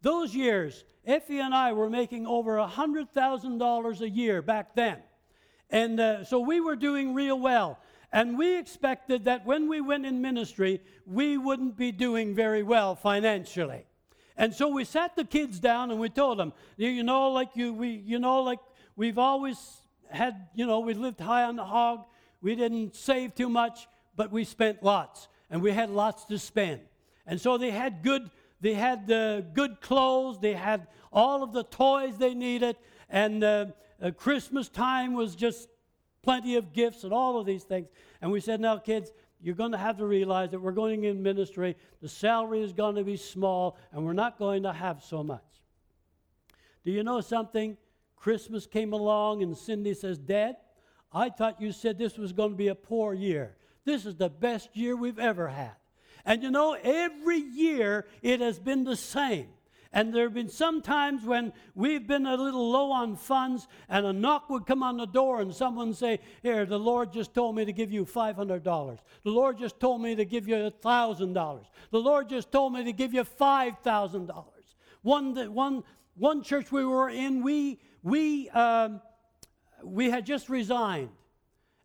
Those 0.02 0.36
years, 0.36 0.84
Effie 1.06 1.40
and 1.40 1.56
I 1.56 1.74
were 1.74 1.90
making 1.90 2.28
over 2.28 2.58
$100,000 2.58 4.02
a 4.02 4.10
year 4.10 4.42
back 4.42 4.76
then. 4.76 4.98
And 5.70 6.00
uh, 6.00 6.24
so 6.26 6.40
we 6.40 6.60
were 6.60 6.76
doing 6.76 7.14
real 7.14 7.40
well. 7.40 7.80
And 8.14 8.38
we 8.38 8.58
expected 8.58 9.26
that 9.26 9.46
when 9.46 9.70
we 9.70 9.80
went 9.80 10.06
in 10.06 10.22
ministry, 10.22 10.82
we 11.06 11.38
wouldn't 11.38 11.78
be 11.78 11.92
doing 11.92 12.36
very 12.36 12.64
well 12.64 12.96
financially. 12.96 13.86
And 14.36 14.54
so 14.54 14.68
we 14.70 14.84
sat 14.84 15.16
the 15.16 15.24
kids 15.24 15.60
down 15.60 15.92
and 15.92 16.00
we 16.00 16.10
told 16.10 16.40
them, 16.40 16.52
you 16.78 17.04
know, 17.04 17.32
like 17.32 17.56
you, 17.56 17.74
we, 17.74 17.90
you 17.90 18.20
know, 18.20 18.42
like 18.42 18.60
we've 18.96 19.18
always 19.18 19.58
had, 20.10 20.48
you 20.56 20.66
know, 20.66 20.80
we 20.80 20.94
lived 20.94 21.20
high 21.20 21.44
on 21.44 21.56
the 21.56 21.64
hog. 21.64 22.06
We 22.42 22.56
didn't 22.56 22.96
save 22.96 23.36
too 23.36 23.50
much, 23.50 23.88
but 24.16 24.32
we 24.32 24.44
spent 24.44 24.84
lots, 24.84 25.28
and 25.50 25.62
we 25.62 25.72
had 25.72 25.90
lots 25.90 26.26
to 26.26 26.40
spend. 26.40 26.82
And 27.28 27.40
so 27.40 27.58
they 27.58 27.72
had 27.72 28.04
good, 28.04 28.30
they 28.62 28.74
had 28.74 29.10
uh, 29.12 29.42
good 29.42 29.80
clothes, 29.80 30.40
they 30.40 30.54
had 30.54 30.88
all 31.14 31.44
of 31.44 31.54
the 31.54 31.64
toys 31.64 32.18
they 32.18 32.34
needed, 32.34 32.78
and 33.10 33.44
uh, 33.44 33.66
uh, 34.02 34.12
Christmas 34.12 34.70
time 34.70 35.14
was 35.14 35.36
just 35.36 35.70
plenty 36.24 36.56
of 36.56 36.74
gifts 36.74 37.04
and 37.04 37.14
all 37.14 37.40
of 37.40 37.46
these 37.46 37.64
things. 37.64 37.88
And 38.22 38.32
we 38.32 38.40
said, 38.40 38.60
now, 38.60 38.78
kids, 38.78 39.12
you're 39.42 39.56
going 39.56 39.72
to 39.72 39.78
have 39.78 39.98
to 39.98 40.06
realize 40.06 40.52
that 40.52 40.60
we're 40.60 40.72
going 40.72 41.04
in 41.04 41.24
ministry. 41.24 41.76
The 42.02 42.10
salary 42.10 42.62
is 42.62 42.74
going 42.74 42.96
to 42.96 43.04
be 43.04 43.18
small, 43.18 43.78
and 43.92 44.06
we're 44.06 44.14
not 44.14 44.38
going 44.38 44.64
to 44.64 44.74
have 44.74 45.04
so 45.04 45.24
much. 45.24 45.42
Do 46.86 46.92
you 46.92 47.04
know 47.04 47.22
something? 47.22 47.78
Christmas 48.16 48.68
came 48.68 48.94
along, 48.94 49.42
and 49.42 49.58
Cindy 49.58 49.94
says, 49.96 50.18
Dad, 50.20 50.58
I 51.12 51.30
thought 51.30 51.60
you 51.60 51.72
said 51.72 51.98
this 51.98 52.18
was 52.18 52.34
going 52.34 52.52
to 52.52 52.58
be 52.58 52.68
a 52.68 52.76
poor 52.76 53.14
year. 53.14 53.56
This 53.84 54.06
is 54.06 54.16
the 54.16 54.30
best 54.30 54.70
year 54.76 54.96
we've 54.96 55.20
ever 55.20 55.48
had. 55.48 55.72
And 56.24 56.44
you 56.44 56.52
know, 56.52 56.78
every 56.82 57.40
year 57.40 58.06
it 58.22 58.42
has 58.42 58.60
been 58.60 58.84
the 58.84 58.96
same. 58.96 59.48
And 59.94 60.14
there 60.14 60.24
have 60.24 60.34
been 60.34 60.48
some 60.48 60.82
times 60.82 61.26
when 61.26 61.52
we've 61.76 62.08
been 62.08 62.26
a 62.26 62.38
little 62.38 62.72
low 62.72 62.92
on 62.92 63.18
funds, 63.18 63.68
and 63.90 64.06
a 64.06 64.14
knock 64.14 64.50
would 64.50 64.66
come 64.66 64.84
on 64.84 64.96
the 64.96 65.06
door, 65.06 65.42
and 65.42 65.54
someone 65.54 65.94
say, 65.94 66.20
Here, 66.42 66.66
the 66.66 66.80
Lord 66.80 67.12
just 67.12 67.34
told 67.34 67.58
me 67.58 67.66
to 67.66 67.74
give 67.74 67.92
you 67.92 68.06
$500. 68.06 68.64
The 68.64 69.30
Lord 69.30 69.58
just 69.58 69.80
told 69.82 70.02
me 70.02 70.16
to 70.16 70.24
give 70.24 70.48
you 70.48 70.56
$1,000. 70.56 71.66
The 71.92 72.00
Lord 72.00 72.30
just 72.30 72.52
told 72.52 72.74
me 72.74 72.86
to 72.86 72.94
give 72.94 73.14
you 73.14 73.24
$5,000. 73.24 74.46
One, 75.02 75.54
one, 75.54 75.84
one 76.16 76.42
church 76.42 76.72
we 76.72 76.86
were 76.86 77.10
in, 77.10 77.44
we, 77.44 77.80
we, 78.02 78.50
um, 78.52 79.02
we 79.84 80.10
had 80.10 80.26
just 80.26 80.48
resigned. 80.48 81.10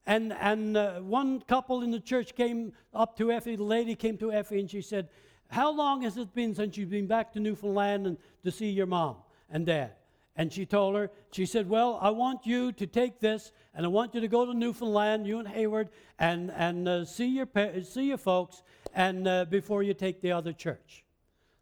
And, 0.06 0.32
and 0.34 0.76
uh, 0.76 1.00
one 1.00 1.40
couple 1.40 1.82
in 1.82 1.90
the 1.90 1.98
church 1.98 2.36
came 2.36 2.72
up 2.94 3.16
to 3.16 3.32
Effie, 3.32 3.56
the 3.56 3.64
lady 3.64 3.96
came 3.96 4.16
to 4.18 4.32
Effie, 4.32 4.60
and 4.60 4.70
she 4.70 4.80
said, 4.80 5.08
how 5.48 5.72
long 5.72 6.02
has 6.02 6.16
it 6.16 6.34
been 6.34 6.54
since 6.54 6.76
you've 6.76 6.90
been 6.90 7.06
back 7.06 7.32
to 7.32 7.40
Newfoundland 7.40 8.06
and 8.06 8.16
to 8.44 8.50
see 8.50 8.70
your 8.70 8.86
mom 8.86 9.16
and 9.50 9.66
dad? 9.66 9.92
And 10.38 10.52
she 10.52 10.66
told 10.66 10.94
her, 10.96 11.10
she 11.30 11.46
said, 11.46 11.68
Well, 11.68 11.98
I 12.02 12.10
want 12.10 12.46
you 12.46 12.70
to 12.72 12.86
take 12.86 13.20
this 13.20 13.52
and 13.74 13.86
I 13.86 13.88
want 13.88 14.14
you 14.14 14.20
to 14.20 14.28
go 14.28 14.44
to 14.44 14.52
Newfoundland, 14.52 15.26
you 15.26 15.38
and 15.38 15.48
Hayward, 15.48 15.88
and, 16.18 16.50
and 16.50 16.86
uh, 16.86 17.04
see, 17.06 17.26
your, 17.26 17.46
pa- 17.46 17.80
see 17.82 18.08
your 18.08 18.18
folks 18.18 18.62
and 18.94 19.26
uh, 19.26 19.46
before 19.46 19.82
you 19.82 19.94
take 19.94 20.20
the 20.20 20.32
other 20.32 20.52
church. 20.52 21.05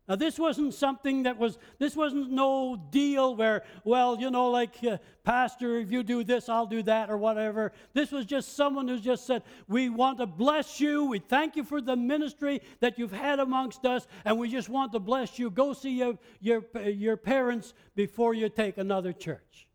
Now, 0.06 0.16
this 0.16 0.38
wasn't 0.38 0.74
something 0.74 1.22
that 1.22 1.38
was, 1.38 1.56
this 1.78 1.96
wasn't 1.96 2.30
no 2.30 2.76
deal 2.90 3.34
where, 3.34 3.64
well, 3.84 4.20
you 4.20 4.30
know, 4.30 4.50
like, 4.50 4.74
uh, 4.84 4.98
Pastor, 5.22 5.78
if 5.78 5.90
you 5.90 6.02
do 6.02 6.22
this, 6.22 6.50
I'll 6.50 6.66
do 6.66 6.82
that, 6.82 7.08
or 7.08 7.16
whatever. 7.16 7.72
This 7.94 8.12
was 8.12 8.26
just 8.26 8.54
someone 8.54 8.86
who 8.86 9.00
just 9.00 9.26
said, 9.26 9.42
We 9.66 9.88
want 9.88 10.18
to 10.18 10.26
bless 10.26 10.78
you. 10.78 11.06
We 11.06 11.20
thank 11.20 11.56
you 11.56 11.64
for 11.64 11.80
the 11.80 11.96
ministry 11.96 12.60
that 12.80 12.98
you've 12.98 13.12
had 13.12 13.40
amongst 13.40 13.86
us, 13.86 14.06
and 14.26 14.38
we 14.38 14.50
just 14.50 14.68
want 14.68 14.92
to 14.92 14.98
bless 14.98 15.38
you. 15.38 15.48
Go 15.48 15.72
see 15.72 15.92
your, 15.92 16.18
your, 16.40 16.64
your 16.84 17.16
parents 17.16 17.72
before 17.94 18.34
you 18.34 18.50
take 18.50 18.76
another 18.76 19.14
church. 19.14 19.66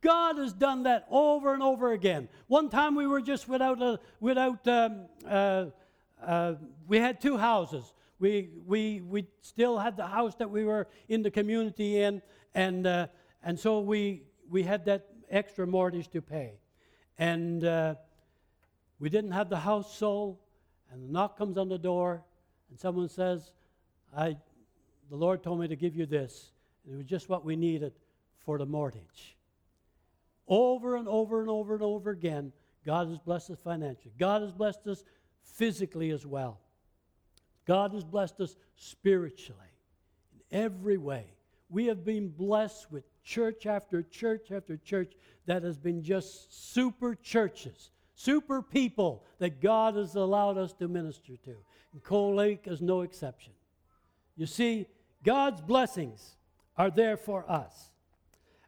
God 0.00 0.38
has 0.38 0.54
done 0.54 0.84
that 0.84 1.06
over 1.10 1.52
and 1.52 1.62
over 1.62 1.92
again. 1.92 2.28
One 2.46 2.70
time 2.70 2.94
we 2.94 3.06
were 3.06 3.20
just 3.20 3.48
without 3.48 3.82
a, 3.82 4.00
without, 4.18 4.66
um, 4.66 5.06
uh, 5.28 5.66
uh, 6.22 6.54
we 6.86 6.98
had 6.98 7.20
two 7.20 7.36
houses 7.36 7.93
we, 8.18 8.50
we, 8.66 9.00
we 9.00 9.26
still 9.40 9.78
had 9.78 9.96
the 9.96 10.06
house 10.06 10.34
that 10.36 10.50
we 10.50 10.64
were 10.64 10.88
in 11.08 11.22
the 11.22 11.30
community 11.30 12.00
in, 12.00 12.22
and, 12.54 12.86
uh, 12.86 13.06
and 13.42 13.58
so 13.58 13.80
we, 13.80 14.22
we 14.48 14.62
had 14.62 14.84
that 14.86 15.06
extra 15.30 15.66
mortgage 15.66 16.08
to 16.08 16.22
pay. 16.22 16.54
And 17.18 17.64
uh, 17.64 17.94
we 18.98 19.08
didn't 19.08 19.32
have 19.32 19.48
the 19.48 19.58
house 19.58 19.96
sold, 19.96 20.38
and 20.90 21.08
the 21.08 21.12
knock 21.12 21.36
comes 21.36 21.58
on 21.58 21.68
the 21.68 21.78
door, 21.78 22.22
and 22.70 22.78
someone 22.78 23.08
says, 23.08 23.52
I, 24.16 24.36
the 25.10 25.16
Lord 25.16 25.42
told 25.42 25.60
me 25.60 25.68
to 25.68 25.76
give 25.76 25.96
you 25.96 26.06
this. 26.06 26.52
And 26.84 26.94
it 26.94 26.96
was 26.96 27.06
just 27.06 27.28
what 27.28 27.44
we 27.44 27.56
needed 27.56 27.92
for 28.44 28.58
the 28.58 28.66
mortgage. 28.66 29.36
Over 30.46 30.96
and 30.96 31.08
over 31.08 31.40
and 31.40 31.48
over 31.48 31.74
and 31.74 31.82
over 31.82 32.10
again, 32.10 32.52
God 32.84 33.08
has 33.08 33.18
blessed 33.18 33.50
us 33.50 33.58
financially. 33.64 34.12
God 34.18 34.42
has 34.42 34.52
blessed 34.52 34.86
us 34.86 35.02
physically 35.42 36.10
as 36.10 36.26
well. 36.26 36.60
God 37.66 37.92
has 37.92 38.04
blessed 38.04 38.40
us 38.40 38.56
spiritually 38.76 39.60
in 40.32 40.58
every 40.58 40.98
way. 40.98 41.26
We 41.70 41.86
have 41.86 42.04
been 42.04 42.28
blessed 42.28 42.90
with 42.92 43.04
church 43.22 43.66
after 43.66 44.02
church 44.02 44.52
after 44.52 44.76
church 44.76 45.14
that 45.46 45.62
has 45.62 45.78
been 45.78 46.02
just 46.02 46.72
super 46.72 47.14
churches, 47.14 47.90
super 48.14 48.62
people 48.62 49.24
that 49.38 49.60
God 49.60 49.96
has 49.96 50.14
allowed 50.14 50.58
us 50.58 50.72
to 50.74 50.88
minister 50.88 51.36
to. 51.44 51.56
And 51.92 52.02
Cold 52.02 52.36
Lake 52.36 52.66
is 52.66 52.80
no 52.80 53.00
exception. 53.00 53.52
You 54.36 54.46
see, 54.46 54.86
God's 55.24 55.60
blessings 55.60 56.36
are 56.76 56.90
there 56.90 57.16
for 57.16 57.50
us. 57.50 57.90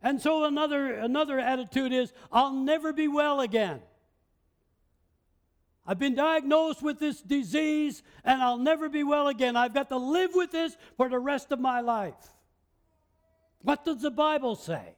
And 0.02 0.20
so 0.20 0.44
another, 0.44 0.94
another 0.94 1.38
attitude 1.38 1.92
is, 1.92 2.12
I'll 2.30 2.52
never 2.52 2.92
be 2.92 3.08
well 3.08 3.40
again. 3.40 3.80
I've 5.86 5.98
been 5.98 6.14
diagnosed 6.14 6.82
with 6.82 6.98
this 6.98 7.20
disease 7.20 8.02
and 8.24 8.42
I'll 8.42 8.58
never 8.58 8.88
be 8.88 9.04
well 9.04 9.28
again. 9.28 9.56
I've 9.56 9.74
got 9.74 9.88
to 9.90 9.96
live 9.96 10.30
with 10.34 10.50
this 10.50 10.76
for 10.96 11.08
the 11.08 11.18
rest 11.18 11.52
of 11.52 11.60
my 11.60 11.80
life. 11.80 12.14
What 13.62 13.84
does 13.84 14.02
the 14.02 14.10
Bible 14.10 14.56
say? 14.56 14.96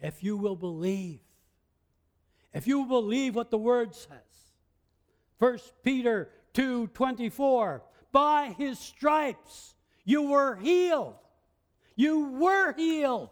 If 0.00 0.22
you 0.22 0.36
will 0.36 0.56
believe, 0.56 1.20
if 2.52 2.66
you 2.66 2.80
will 2.80 3.02
believe 3.02 3.34
what 3.34 3.50
the 3.50 3.58
word 3.58 3.94
says. 3.94 4.18
1 5.38 5.58
Peter 5.82 6.30
2 6.52 6.88
24, 6.88 7.82
by 8.12 8.54
his 8.58 8.78
stripes 8.78 9.74
you 10.04 10.30
were 10.30 10.56
healed. 10.56 11.16
You 11.96 12.30
were 12.32 12.72
healed. 12.74 13.30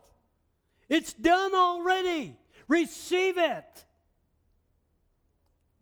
It's 0.88 1.12
done 1.12 1.54
already. 1.54 2.36
Receive 2.66 3.36
it. 3.38 3.84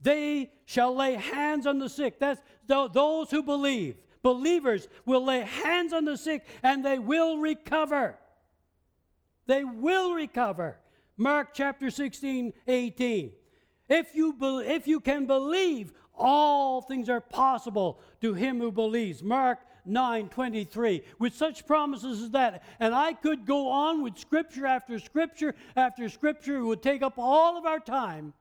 They 0.01 0.51
shall 0.67 0.95
lay 0.95 1.15
hands 1.15 1.67
on 1.67 1.79
the 1.79 1.89
sick. 1.89 2.19
That's 2.19 2.41
those 2.67 3.31
who 3.31 3.43
believe. 3.43 3.97
Believers 4.23 4.89
will 5.05 5.25
lay 5.25 5.41
hands 5.41 5.93
on 5.93 6.05
the 6.05 6.17
sick 6.17 6.45
and 6.63 6.85
they 6.85 6.99
will 6.99 7.39
recover. 7.39 8.19
They 9.47 9.65
will 9.65 10.15
recover. 10.15 10.79
Mark 11.17 11.55
chapter 11.55 11.91
16, 11.91 12.53
18. 12.67 13.33
If 13.89 14.15
you, 14.15 14.33
be, 14.33 14.65
if 14.67 14.89
you 14.89 15.01
can 15.01 15.27
believe, 15.27 15.93
all 16.15 16.83
things 16.83 17.09
are 17.09 17.21
possible 17.21 18.01
to 18.21 18.35
him 18.35 18.59
who 18.59 18.73
believes. 18.73 19.23
Mark 19.23 19.61
9 19.85 20.29
23. 20.29 21.03
With 21.19 21.35
such 21.35 21.67
promises 21.67 22.23
as 22.23 22.31
that. 22.31 22.65
And 22.81 22.95
I 22.95 23.13
could 23.13 23.47
go 23.47 23.69
on 23.69 24.03
with 24.03 24.19
scripture 24.19 24.67
after 24.67 24.99
scripture 24.99 25.55
after 25.77 26.09
scripture. 26.09 26.57
It 26.57 26.65
would 26.65 26.83
take 26.83 27.03
up 27.03 27.15
all 27.17 27.57
of 27.57 27.65
our 27.65 27.81
time 27.81 28.35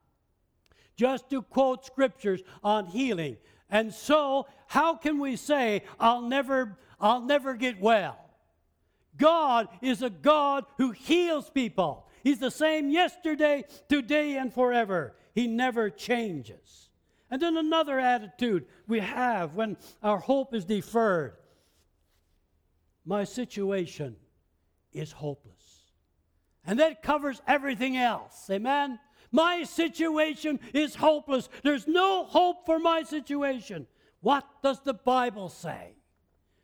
just 0.95 1.29
to 1.29 1.41
quote 1.41 1.85
scriptures 1.85 2.41
on 2.63 2.85
healing. 2.85 3.37
And 3.69 3.93
so, 3.93 4.47
how 4.67 4.95
can 4.95 5.19
we 5.19 5.35
say, 5.35 5.83
I'll 5.99 6.21
never, 6.21 6.77
I'll 6.99 7.21
never 7.21 7.55
get 7.55 7.79
well? 7.79 8.17
God 9.17 9.67
is 9.81 10.01
a 10.01 10.09
God 10.09 10.65
who 10.77 10.91
heals 10.91 11.49
people. 11.49 12.07
He's 12.23 12.39
the 12.39 12.51
same 12.51 12.89
yesterday, 12.89 13.63
today, 13.87 14.37
and 14.37 14.53
forever. 14.53 15.15
He 15.33 15.47
never 15.47 15.89
changes. 15.89 16.89
And 17.31 17.41
then 17.41 17.57
another 17.57 17.99
attitude 17.99 18.65
we 18.87 18.99
have 18.99 19.53
when 19.53 19.77
our 20.03 20.19
hope 20.19 20.53
is 20.53 20.65
deferred 20.65 21.37
my 23.05 23.23
situation 23.23 24.15
is 24.91 25.11
hopeless. 25.11 25.53
And 26.65 26.79
that 26.79 27.03
covers 27.03 27.41
everything 27.47 27.95
else. 27.95 28.49
Amen? 28.49 28.99
My 29.35 29.63
situation 29.63 30.61
is 30.73 30.95
hopeless. 30.95 31.49
There's 31.61 31.87
no 31.87 32.23
hope 32.23 32.65
for 32.65 32.79
my 32.79 33.03
situation. 33.03 33.85
What 34.21 34.45
does 34.63 34.79
the 34.79 34.93
Bible 34.93 35.49
say? 35.49 35.97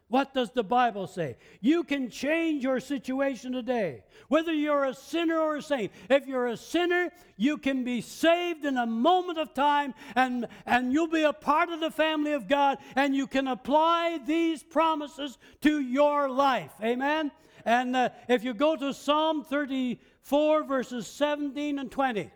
What 0.07 0.33
does 0.33 0.51
the 0.51 0.63
Bible 0.63 1.05
say? 1.07 1.35
You 1.59 1.83
can 1.83 2.09
change 2.09 2.63
your 2.63 2.79
situation 2.79 3.51
today, 3.51 4.03
whether 4.29 4.53
you're 4.53 4.85
a 4.85 4.93
sinner 4.93 5.37
or 5.37 5.57
a 5.57 5.61
saint. 5.61 5.91
If 6.09 6.27
you're 6.27 6.47
a 6.47 6.55
sinner, 6.55 7.11
you 7.35 7.57
can 7.57 7.83
be 7.83 7.99
saved 7.99 8.63
in 8.63 8.77
a 8.77 8.85
moment 8.85 9.37
of 9.37 9.53
time, 9.53 9.93
and, 10.15 10.47
and 10.65 10.93
you'll 10.93 11.07
be 11.07 11.23
a 11.23 11.33
part 11.33 11.69
of 11.69 11.81
the 11.81 11.91
family 11.91 12.31
of 12.31 12.47
God, 12.47 12.77
and 12.95 13.13
you 13.13 13.27
can 13.27 13.47
apply 13.47 14.19
these 14.25 14.63
promises 14.63 15.37
to 15.59 15.81
your 15.81 16.29
life. 16.29 16.71
Amen? 16.81 17.31
And 17.65 17.97
uh, 17.97 18.09
if 18.29 18.45
you 18.45 18.53
go 18.53 18.77
to 18.77 18.93
Psalm 18.93 19.43
34, 19.43 20.63
verses 20.63 21.07
17 21.07 21.79
and 21.79 21.91
20, 21.91 22.31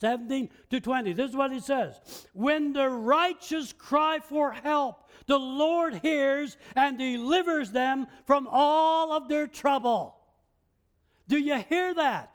17 0.00 0.48
to 0.70 0.80
20. 0.80 1.12
This 1.12 1.30
is 1.30 1.36
what 1.36 1.52
he 1.52 1.60
says 1.60 2.00
When 2.32 2.72
the 2.72 2.88
righteous 2.88 3.72
cry 3.72 4.18
for 4.18 4.52
help, 4.52 5.08
the 5.26 5.38
Lord 5.38 5.94
hears 5.96 6.56
and 6.74 6.98
delivers 6.98 7.70
them 7.70 8.06
from 8.26 8.48
all 8.50 9.12
of 9.12 9.28
their 9.28 9.46
trouble. 9.46 10.16
Do 11.28 11.38
you 11.38 11.56
hear 11.68 11.94
that? 11.94 12.32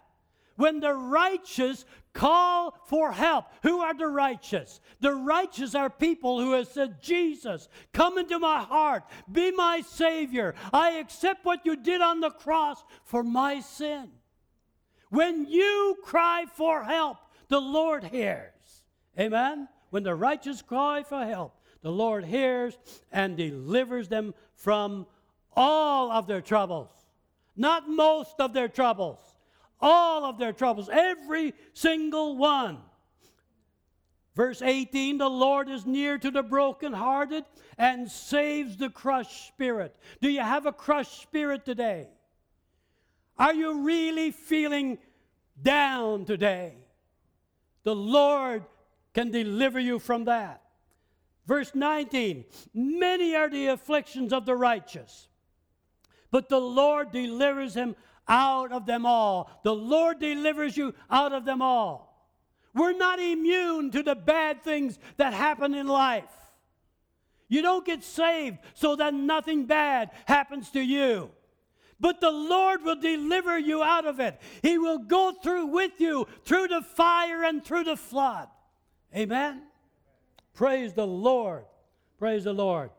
when 0.56 0.80
the 0.80 0.94
righteous 0.94 1.86
call 2.14 2.78
for 2.88 3.12
help. 3.12 3.46
Who 3.64 3.82
are 3.82 3.94
the 3.94 4.08
righteous? 4.08 4.80
The 5.02 5.14
righteous 5.14 5.76
are 5.76 5.90
people 5.90 6.40
who 6.40 6.54
have 6.54 6.68
said, 6.68 7.02
Jesus, 7.02 7.68
come 7.94 8.18
into 8.18 8.40
my 8.40 8.62
heart, 8.62 9.04
be 9.32 9.52
my 9.52 9.82
Savior. 9.82 10.56
I 10.74 10.92
accept 10.92 11.46
what 11.46 11.66
you 11.66 11.76
did 11.76 12.02
on 12.02 12.22
the 12.22 12.30
cross 12.30 12.84
for 13.04 13.24
my 13.24 13.60
sin. 13.60 14.10
When 15.10 15.46
you 15.46 15.98
cry 16.04 16.46
for 16.56 16.84
help, 16.84 17.18
the 17.56 17.62
Lord 17.62 18.04
hears. 18.04 18.84
Amen? 19.18 19.70
When 19.90 20.04
the 20.04 20.14
righteous 20.14 20.62
cry 20.62 21.04
for 21.04 21.24
help, 21.24 21.58
the 21.84 21.90
Lord 21.90 22.26
hears 22.26 22.78
and 23.14 23.38
delivers 23.38 24.10
them 24.10 24.34
from 24.56 25.08
all 25.56 26.12
of 26.12 26.28
their 26.28 26.42
troubles. 26.42 26.90
Not 27.56 27.88
most 27.88 28.36
of 28.40 28.52
their 28.52 28.68
troubles, 28.68 29.20
all 29.80 30.26
of 30.26 30.38
their 30.38 30.52
troubles, 30.52 30.90
every 30.92 31.54
single 31.72 32.36
one. 32.36 32.80
Verse 34.36 34.62
18 34.62 35.18
The 35.18 35.30
Lord 35.30 35.70
is 35.70 35.86
near 35.86 36.18
to 36.18 36.32
the 36.32 36.44
brokenhearted 36.44 37.46
and 37.78 38.12
saves 38.12 38.76
the 38.76 38.90
crushed 38.90 39.48
spirit. 39.48 39.96
Do 40.20 40.30
you 40.30 40.42
have 40.42 40.66
a 40.66 40.74
crushed 40.74 41.22
spirit 41.22 41.64
today? 41.64 42.10
Are 43.38 43.54
you 43.54 43.86
really 43.86 44.32
feeling 44.32 44.98
down 45.64 46.26
today? 46.26 46.85
The 47.86 47.96
Lord 47.96 48.66
can 49.14 49.32
deliver 49.32 49.80
you 49.80 50.00
from 50.00 50.26
that. 50.26 50.62
Verse 51.46 51.74
19 51.74 52.44
Many 52.74 53.36
are 53.36 53.50
the 53.50 53.68
afflictions 53.68 54.34
of 54.34 54.46
the 54.46 54.56
righteous, 54.56 55.30
but 56.32 56.50
the 56.50 56.60
Lord 56.60 57.12
delivers 57.12 57.76
him 57.76 57.96
out 58.28 58.72
of 58.72 58.86
them 58.86 59.06
all. 59.06 59.50
The 59.64 59.74
Lord 59.74 60.20
delivers 60.20 60.76
you 60.76 60.94
out 61.10 61.32
of 61.32 61.46
them 61.46 61.62
all. 61.62 62.12
We're 62.74 62.98
not 62.98 63.20
immune 63.20 63.92
to 63.92 64.04
the 64.04 64.16
bad 64.16 64.64
things 64.64 65.00
that 65.18 65.34
happen 65.34 65.74
in 65.74 65.88
life. 65.88 66.26
You 67.48 67.62
don't 67.62 67.86
get 67.86 68.04
saved 68.04 68.58
so 68.74 68.96
that 68.96 69.14
nothing 69.14 69.66
bad 69.66 70.10
happens 70.26 70.72
to 70.72 70.82
you. 70.82 71.30
But 72.00 72.20
the 72.20 72.32
Lord 72.32 72.84
will 72.84 73.00
deliver 73.00 73.58
you 73.58 73.82
out 73.82 74.06
of 74.06 74.20
it. 74.20 74.40
He 74.62 74.78
will 74.78 75.00
go 75.00 75.32
through 75.32 75.68
with 75.68 75.94
you 76.00 76.28
through 76.44 76.68
the 76.68 76.82
fire 76.82 77.44
and 77.44 77.64
through 77.64 77.86
the 77.86 77.96
flood. 77.96 78.50
Amen. 79.16 79.64
Praise 80.54 80.94
the 80.94 81.08
Lord. 81.08 81.66
Praise 82.18 82.44
the 82.44 82.54
Lord. 82.54 82.90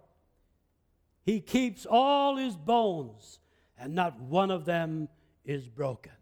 He 1.25 1.41
keeps 1.41 1.87
all 1.87 2.37
his 2.37 2.57
bones, 2.57 3.41
and 3.79 3.95
not 3.95 4.21
one 4.21 4.51
of 4.51 4.65
them 4.65 5.09
is 5.45 5.69
broken. 5.69 6.13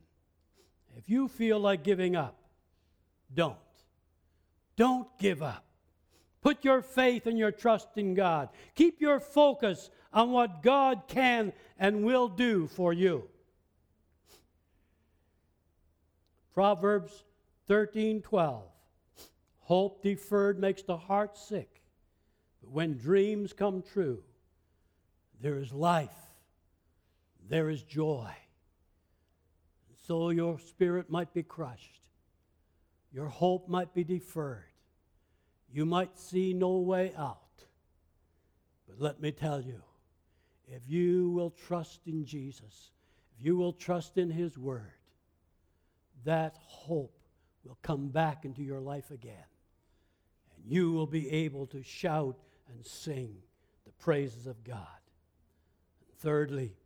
If 0.96 1.08
you 1.08 1.28
feel 1.28 1.60
like 1.60 1.84
giving 1.84 2.16
up, 2.16 2.38
don't. 3.32 3.56
Don't 4.76 5.06
give 5.18 5.42
up. 5.42 5.64
Put 6.40 6.64
your 6.64 6.82
faith 6.82 7.26
and 7.26 7.38
your 7.38 7.52
trust 7.52 7.88
in 7.96 8.14
God. 8.14 8.50
Keep 8.74 9.00
your 9.00 9.18
focus 9.18 9.90
on 10.14 10.30
what 10.30 10.62
God 10.62 11.02
can 11.08 11.52
and 11.78 12.04
will 12.04 12.28
do 12.28 12.66
for 12.68 12.92
you. 12.92 13.28
Proverbs 16.54 17.24
13 17.66 18.22
12. 18.22 18.62
Hope 19.58 20.02
deferred 20.02 20.58
makes 20.58 20.82
the 20.82 20.96
heart 20.96 21.36
sick, 21.36 21.82
but 22.62 22.70
when 22.70 22.96
dreams 22.96 23.52
come 23.52 23.82
true, 23.92 24.22
there 25.40 25.58
is 25.58 25.72
life, 25.72 26.14
there 27.48 27.68
is 27.68 27.82
joy 27.82 28.30
so 30.06 30.30
your 30.30 30.58
spirit 30.58 31.10
might 31.10 31.32
be 31.32 31.42
crushed. 31.42 32.00
Your 33.12 33.28
hope 33.28 33.68
might 33.68 33.94
be 33.94 34.04
deferred. 34.04 34.64
You 35.72 35.86
might 35.86 36.18
see 36.18 36.52
no 36.52 36.78
way 36.78 37.12
out. 37.16 37.40
But 38.86 39.00
let 39.00 39.20
me 39.20 39.32
tell 39.32 39.60
you 39.60 39.82
if 40.68 40.82
you 40.86 41.30
will 41.30 41.50
trust 41.50 42.00
in 42.06 42.24
Jesus, 42.24 42.90
if 43.38 43.44
you 43.44 43.56
will 43.56 43.72
trust 43.72 44.18
in 44.18 44.30
His 44.30 44.58
Word, 44.58 44.92
that 46.24 46.56
hope 46.64 47.18
will 47.64 47.78
come 47.82 48.08
back 48.08 48.44
into 48.44 48.62
your 48.62 48.80
life 48.80 49.10
again. 49.10 49.44
And 50.56 50.70
you 50.70 50.92
will 50.92 51.06
be 51.06 51.30
able 51.30 51.66
to 51.66 51.82
shout 51.82 52.38
and 52.68 52.84
sing 52.84 53.36
the 53.84 53.92
praises 53.92 54.46
of 54.46 54.62
God. 54.64 54.78
And 56.00 56.18
thirdly, 56.18 56.76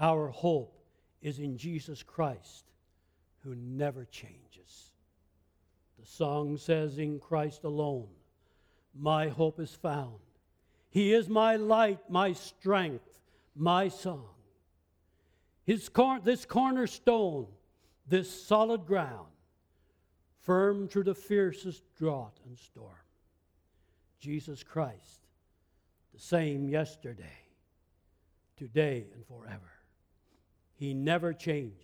our 0.00 0.28
hope 0.28 0.78
is 1.22 1.38
in 1.38 1.56
Jesus 1.56 2.02
Christ, 2.02 2.64
who 3.42 3.54
never 3.54 4.04
changes. 4.04 4.92
The 5.98 6.06
song 6.06 6.56
says, 6.56 6.98
In 6.98 7.18
Christ 7.18 7.64
alone, 7.64 8.08
my 8.94 9.28
hope 9.28 9.60
is 9.60 9.74
found. 9.74 10.18
He 10.90 11.12
is 11.12 11.28
my 11.28 11.56
light, 11.56 12.00
my 12.08 12.32
strength, 12.32 13.20
my 13.54 13.88
song. 13.88 14.28
His 15.64 15.88
cor- 15.88 16.20
this 16.20 16.44
cornerstone, 16.44 17.48
this 18.06 18.30
solid 18.46 18.86
ground, 18.86 19.28
firm 20.42 20.88
through 20.88 21.04
the 21.04 21.14
fiercest 21.14 21.82
drought 21.96 22.38
and 22.46 22.56
storm. 22.56 22.94
Jesus 24.20 24.62
Christ, 24.62 25.26
the 26.14 26.20
same 26.20 26.68
yesterday, 26.68 27.38
today, 28.56 29.06
and 29.14 29.26
forever. 29.26 29.72
He 30.74 30.94
never 30.94 31.32
changes. 31.32 31.82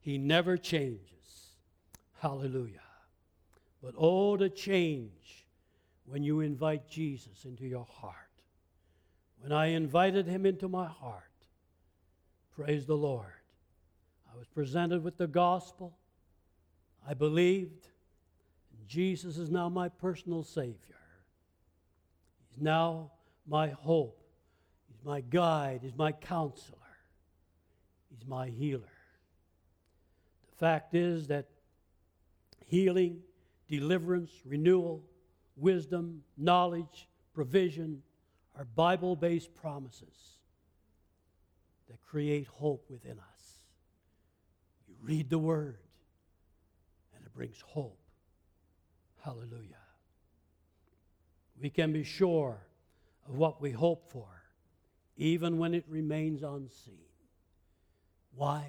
He 0.00 0.18
never 0.18 0.56
changes. 0.56 1.08
Hallelujah. 2.20 2.78
But 3.82 3.94
oh, 3.96 4.36
the 4.36 4.48
change 4.48 5.41
when 6.06 6.22
you 6.22 6.40
invite 6.40 6.88
Jesus 6.88 7.44
into 7.44 7.66
your 7.66 7.86
heart. 7.90 8.16
When 9.40 9.52
I 9.52 9.66
invited 9.66 10.26
him 10.26 10.46
into 10.46 10.68
my 10.68 10.86
heart, 10.86 11.24
praise 12.54 12.86
the 12.86 12.96
Lord. 12.96 13.32
I 14.32 14.38
was 14.38 14.46
presented 14.48 15.02
with 15.02 15.16
the 15.16 15.26
gospel. 15.26 15.96
I 17.08 17.14
believed. 17.14 17.88
Jesus 18.86 19.36
is 19.38 19.50
now 19.50 19.68
my 19.68 19.88
personal 19.88 20.42
Savior. 20.42 20.76
He's 22.48 22.62
now 22.62 23.12
my 23.46 23.68
hope. 23.68 24.22
He's 24.88 25.04
my 25.04 25.20
guide. 25.22 25.80
He's 25.82 25.96
my 25.96 26.12
counselor. 26.12 26.78
He's 28.10 28.26
my 28.26 28.48
healer. 28.48 28.82
The 30.50 30.56
fact 30.56 30.94
is 30.94 31.28
that 31.28 31.48
healing, 32.66 33.20
deliverance, 33.68 34.30
renewal, 34.44 35.02
wisdom, 35.56 36.22
knowledge, 36.36 37.08
provision 37.34 38.02
are 38.56 38.64
Bible 38.64 39.16
based 39.16 39.54
promises 39.54 40.38
that 41.88 42.00
create 42.02 42.46
hope 42.46 42.84
within 42.88 43.18
us. 43.18 43.42
You 44.88 44.94
read 45.02 45.30
the 45.30 45.38
Word, 45.38 45.78
and 47.14 47.24
it 47.24 47.34
brings 47.34 47.60
hope. 47.60 47.98
Hallelujah. 49.24 49.76
We 51.60 51.70
can 51.70 51.92
be 51.92 52.02
sure 52.02 52.58
of 53.28 53.36
what 53.36 53.62
we 53.62 53.70
hope 53.70 54.10
for, 54.10 54.26
even 55.16 55.58
when 55.58 55.74
it 55.74 55.84
remains 55.88 56.42
unseen. 56.42 56.98
Why? 58.34 58.66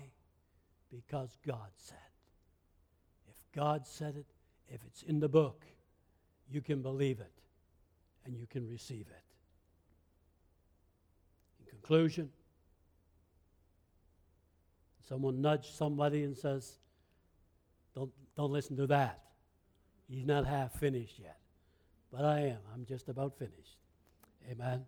Because 0.91 1.37
God 1.45 1.71
said. 1.75 1.97
If 3.27 3.35
God 3.53 3.87
said 3.87 4.15
it, 4.15 4.27
if 4.67 4.81
it's 4.85 5.01
in 5.01 5.19
the 5.19 5.29
book, 5.29 5.65
you 6.49 6.61
can 6.61 6.81
believe 6.81 7.19
it 7.19 7.31
and 8.25 8.37
you 8.37 8.45
can 8.47 8.67
receive 8.69 9.07
it. 9.09 9.23
In 11.59 11.69
conclusion, 11.69 12.29
someone 15.07 15.41
nudged 15.41 15.75
somebody 15.75 16.23
and 16.23 16.35
says, 16.37 16.79
don't, 17.95 18.11
don't 18.35 18.51
listen 18.51 18.77
to 18.77 18.87
that. 18.87 19.19
He's 20.09 20.25
not 20.25 20.45
half 20.45 20.73
finished 20.79 21.19
yet. 21.19 21.37
But 22.11 22.25
I 22.25 22.39
am. 22.41 22.59
I'm 22.73 22.85
just 22.85 23.09
about 23.09 23.37
finished. 23.37 23.77
Amen. 24.51 24.85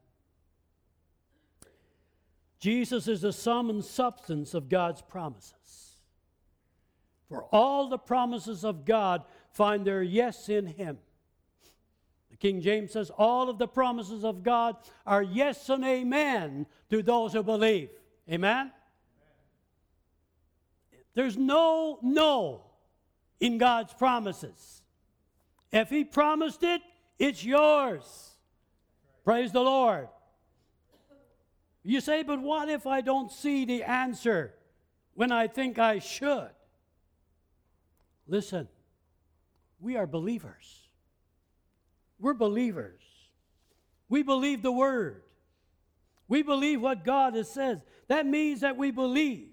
Jesus 2.59 3.07
is 3.07 3.21
the 3.21 3.33
sum 3.33 3.69
and 3.69 3.83
substance 3.83 4.53
of 4.53 4.69
God's 4.69 5.01
promises. 5.01 5.97
For 7.27 7.43
all 7.45 7.89
the 7.89 7.97
promises 7.97 8.63
of 8.63 8.85
God 8.85 9.23
find 9.51 9.85
their 9.85 10.03
yes 10.03 10.49
in 10.49 10.67
Him. 10.67 10.99
King 12.45 12.62
James 12.62 12.91
says, 12.91 13.10
All 13.10 13.49
of 13.49 13.58
the 13.58 13.67
promises 13.67 14.23
of 14.23 14.43
God 14.43 14.75
are 15.03 15.23
yes 15.23 15.67
and 15.67 15.84
amen 15.84 16.67
to 16.91 17.01
those 17.01 17.34
who 17.34 17.41
believe. 17.41 17.89
Amen? 18.31 18.71
There's 21.15 21.38
no 21.38 21.97
no 22.03 22.62
in 23.39 23.58
God's 23.58 23.93
promises. 23.93 24.84
If 25.71 25.89
He 25.89 26.03
promised 26.03 26.62
it, 26.62 26.84
it's 27.17 27.43
yours. 27.43 28.36
Praise 29.23 29.51
the 29.51 29.62
Lord. 29.62 30.08
You 31.81 31.99
say, 31.99 32.21
but 32.21 32.43
what 32.43 32.69
if 32.69 32.86
I 32.86 33.01
don't 33.01 33.31
see 33.31 33.65
the 33.65 33.81
answer 33.81 34.53
when 35.15 35.31
I 35.31 35.47
think 35.47 35.79
I 35.79 35.97
should? 35.97 36.51
Listen, 38.27 38.67
we 39.79 39.95
are 39.95 40.05
believers. 40.05 40.85
We're 42.19 42.34
believers. 42.34 43.01
We 44.10 44.23
believe 44.23 44.62
the 44.62 44.71
Word. 44.71 45.23
We 46.28 46.41
believe 46.41 46.82
what 46.82 47.04
God 47.04 47.36
has 47.36 47.49
says. 47.49 47.80
That 48.08 48.25
means 48.25 48.62
that 48.62 48.78
we 48.78 48.91
believe. 48.91 49.49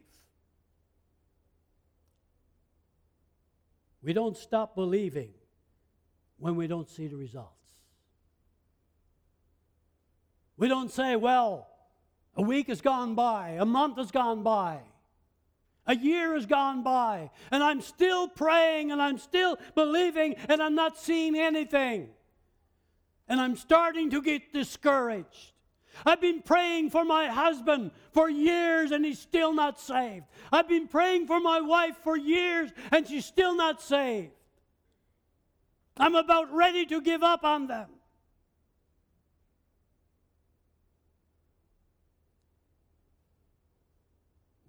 We 4.03 4.13
don't 4.13 4.37
stop 4.37 4.75
believing 4.75 5.31
when 6.39 6.57
we 6.57 6.67
don't 6.67 6.89
see 6.89 7.07
the 7.07 7.17
results. 7.17 7.51
We 10.57 10.69
don't 10.69 10.91
say, 10.91 11.17
well, 11.17 11.69
a 12.37 12.43
week 12.43 12.69
has 12.69 12.81
gone 12.81 13.15
by, 13.15 13.57
a 13.61 13.65
month 13.65 13.99
has 13.99 14.11
gone 14.11 14.43
by, 14.43 14.81
a 15.87 15.95
year 15.95 16.35
has 16.35 16.47
gone 16.47 16.83
by, 16.83 17.31
and 17.51 17.63
I'm 17.63 17.81
still 17.81 18.29
praying 18.29 18.91
and 18.91 19.01
I'm 19.01 19.19
still 19.19 19.59
believing 19.75 20.35
and 20.49 20.63
I'm 20.63 20.75
not 20.75 20.99
seeing 20.99 21.37
anything. 21.37 22.09
And 23.29 23.41
I'm 23.41 23.57
starting 23.57 24.11
to 24.11 24.23
get 24.23 24.53
discouraged. 24.53 25.53
I've 26.05 26.21
been 26.21 26.43
praying 26.43 26.91
for 26.91 27.05
my 27.05 27.29
husband 27.29 27.91
for 28.13 28.29
years 28.29 28.91
and 28.91 29.05
he's 29.05 29.19
still 29.19 29.53
not 29.53 29.79
saved. 29.79 30.25
I've 30.51 30.69
been 30.69 30.89
praying 30.89 31.27
for 31.27 31.41
my 31.41 31.61
wife 31.61 31.97
for 32.03 32.17
years 32.17 32.71
and 32.91 33.07
she's 33.07 33.27
still 33.27 33.55
not 33.55 33.83
saved. 33.83 34.33
I'm 35.97 36.15
about 36.15 36.53
ready 36.53 36.87
to 36.87 37.01
give 37.01 37.23
up 37.23 37.45
on 37.45 37.67
them. 37.67 37.89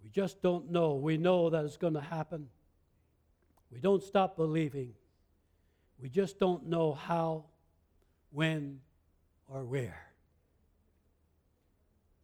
We 0.03 0.09
just 0.09 0.41
don't 0.41 0.69
know. 0.69 0.95
We 0.95 1.17
know 1.17 1.49
that 1.49 1.63
it's 1.63 1.77
going 1.77 1.93
to 1.93 2.01
happen. 2.01 2.49
We 3.71 3.79
don't 3.79 4.03
stop 4.03 4.35
believing. 4.35 4.93
We 5.99 6.09
just 6.09 6.37
don't 6.37 6.67
know 6.67 6.93
how, 6.93 7.45
when, 8.33 8.81
or 9.47 9.63
where 9.63 10.13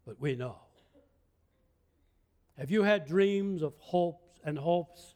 but 0.10 0.20
we 0.20 0.36
know. 0.36 0.56
Have 2.58 2.72
you 2.72 2.82
had 2.82 3.06
dreams 3.06 3.62
of 3.62 3.76
hopes 3.78 4.40
and 4.44 4.58
hopes 4.58 5.14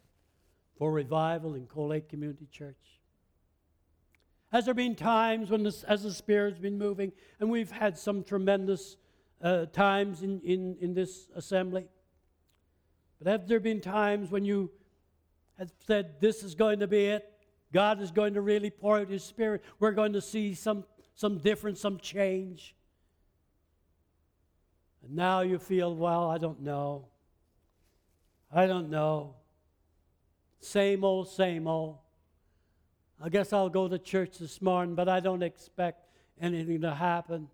for 0.77 0.91
revival 0.91 1.55
in 1.55 1.65
Cold 1.65 1.89
Lake 1.89 2.09
Community 2.09 2.47
Church? 2.51 2.77
Has 4.51 4.65
there 4.65 4.75
been 4.75 4.93
times 4.93 5.49
when, 5.49 5.63
this, 5.63 5.81
as 5.81 6.03
the 6.03 6.13
Spirit's 6.13 6.59
been 6.59 6.77
moving, 6.77 7.11
and 7.39 7.49
we've 7.49 7.71
had 7.71 7.97
some 7.97 8.23
tremendous 8.23 8.97
uh, 9.41 9.65
times 9.65 10.21
in, 10.21 10.39
in, 10.41 10.77
in 10.79 10.93
this 10.93 11.27
assembly? 11.35 11.87
But 13.17 13.31
have 13.31 13.47
there 13.47 13.59
been 13.59 13.81
times 13.81 14.29
when 14.29 14.45
you 14.45 14.69
have 15.57 15.71
said, 15.87 16.21
This 16.21 16.43
is 16.43 16.53
going 16.53 16.81
to 16.81 16.87
be 16.87 17.07
it? 17.07 17.32
God 17.73 18.01
is 18.01 18.11
going 18.11 18.35
to 18.35 18.41
really 18.41 18.69
pour 18.69 18.99
out 18.99 19.09
His 19.09 19.23
Spirit. 19.23 19.63
We're 19.79 19.91
going 19.91 20.13
to 20.13 20.21
see 20.21 20.53
some, 20.53 20.85
some 21.15 21.39
difference, 21.39 21.81
some 21.81 21.97
change. 21.97 22.75
And 25.03 25.15
now 25.15 25.41
you 25.41 25.57
feel, 25.57 25.93
well, 25.93 26.29
I 26.29 26.37
don't 26.37 26.61
know. 26.61 27.07
I 28.53 28.67
don't 28.67 28.91
know. 28.91 29.33
Same 30.61 31.03
old, 31.03 31.27
same 31.27 31.67
old. 31.67 31.97
I 33.21 33.29
guess 33.29 33.51
I'll 33.51 33.69
go 33.69 33.87
to 33.87 33.97
church 33.97 34.37
this 34.37 34.61
morning, 34.61 34.95
but 34.95 35.09
I 35.09 35.19
don't 35.19 35.41
expect 35.41 36.05
anything 36.39 36.81
to 36.81 36.93
happen. 36.93 37.47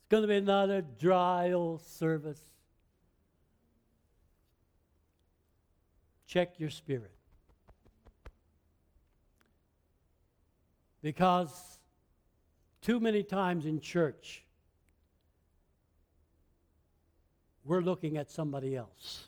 It's 0.00 0.08
going 0.08 0.22
to 0.22 0.28
be 0.28 0.36
another 0.36 0.82
dry 0.98 1.52
old 1.52 1.82
service. 1.82 2.42
Check 6.26 6.58
your 6.58 6.70
spirit. 6.70 7.12
Because 11.04 11.52
too 12.80 12.98
many 12.98 13.22
times 13.22 13.66
in 13.66 13.78
church, 13.78 14.42
we're 17.62 17.82
looking 17.82 18.16
at 18.16 18.30
somebody 18.30 18.74
else. 18.74 19.26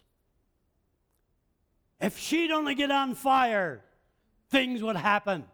If 2.01 2.19
she'd 2.19 2.51
only 2.51 2.75
get 2.75 2.91
on 2.91 3.15
fire, 3.15 3.85
things 4.49 4.83
would 4.83 4.97
happen. 4.97 5.45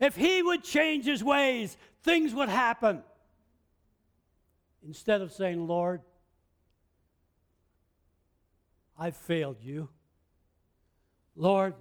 If 0.00 0.16
he 0.16 0.42
would 0.42 0.64
change 0.64 1.04
his 1.04 1.22
ways, 1.22 1.76
things 2.02 2.32
would 2.32 2.48
happen. 2.48 3.02
Instead 4.86 5.20
of 5.20 5.32
saying, 5.32 5.66
Lord, 5.66 6.00
I 8.98 9.10
failed 9.10 9.58
you. 9.60 9.90
Lord, 11.36 11.74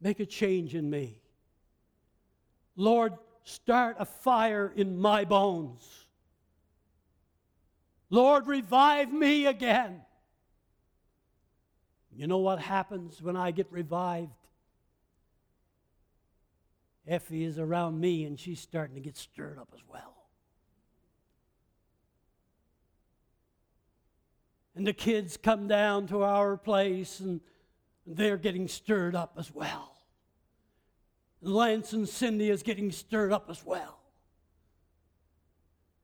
make 0.00 0.20
a 0.20 0.26
change 0.26 0.74
in 0.74 0.88
me. 0.88 1.20
Lord, 2.76 3.14
start 3.44 3.96
a 3.98 4.04
fire 4.04 4.72
in 4.74 4.98
my 4.98 5.24
bones. 5.24 6.06
Lord, 8.08 8.46
revive 8.46 9.12
me 9.12 9.46
again. 9.46 10.00
You 12.12 12.26
know 12.26 12.38
what 12.38 12.58
happens 12.58 13.22
when 13.22 13.36
I 13.36 13.50
get 13.50 13.68
revived? 13.70 14.30
Effie 17.06 17.44
is 17.44 17.58
around 17.58 17.98
me 18.00 18.24
and 18.24 18.38
she's 18.38 18.60
starting 18.60 18.94
to 18.94 19.00
get 19.00 19.16
stirred 19.16 19.58
up 19.58 19.68
as 19.74 19.80
well. 19.88 20.14
And 24.74 24.86
the 24.86 24.92
kids 24.92 25.36
come 25.36 25.68
down 25.68 26.06
to 26.08 26.22
our 26.22 26.56
place 26.56 27.20
and 27.20 27.40
they're 28.16 28.36
getting 28.36 28.68
stirred 28.68 29.14
up 29.14 29.34
as 29.38 29.54
well. 29.54 29.96
Lance 31.42 31.92
and 31.92 32.08
Cindy 32.08 32.50
is 32.50 32.62
getting 32.62 32.90
stirred 32.90 33.32
up 33.32 33.48
as 33.48 33.64
well. 33.64 33.98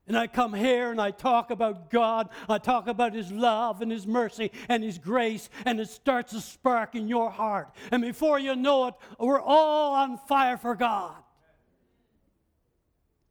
And 0.07 0.17
I 0.17 0.27
come 0.27 0.53
here 0.53 0.89
and 0.89 1.01
I 1.01 1.11
talk 1.11 1.51
about 1.51 1.89
God. 1.91 2.29
I 2.47 2.59
talk 2.59 2.87
about 2.87 3.13
His 3.13 3.29
love 3.29 3.81
and 3.81 3.91
His 3.91 4.07
mercy 4.07 4.51
and 4.69 4.81
His 4.81 4.97
grace, 4.97 5.49
and 5.65 5.79
it 5.81 5.89
starts 5.89 6.31
a 6.33 6.39
spark 6.39 6.95
in 6.95 7.09
your 7.09 7.29
heart. 7.29 7.69
And 7.91 8.01
before 8.01 8.39
you 8.39 8.55
know 8.55 8.87
it, 8.87 8.93
we're 9.19 9.41
all 9.41 9.95
on 9.95 10.17
fire 10.17 10.57
for 10.57 10.75
God. 10.75 11.15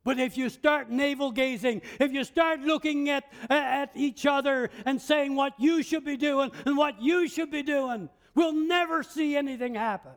But 0.05 0.21
if 0.21 0.37
you 0.37 0.51
start 0.51 0.91
navel 0.91 1.33
gazing, 1.33 1.83
if 1.99 2.13
you 2.13 2.23
start 2.23 2.61
looking 2.61 3.09
at, 3.09 3.25
at 3.51 3.91
each 3.97 4.25
other 4.25 4.71
and 4.85 5.01
saying 5.01 5.35
what 5.35 5.59
you 5.59 5.83
should 5.83 6.05
be 6.05 6.17
doing 6.17 6.53
and 6.65 6.77
what 6.77 7.03
you 7.03 7.27
should 7.27 7.51
be 7.51 7.65
doing, 7.65 8.09
we'll 8.37 8.53
never 8.53 9.03
see 9.03 9.35
anything 9.35 9.75
happen. 9.75 10.13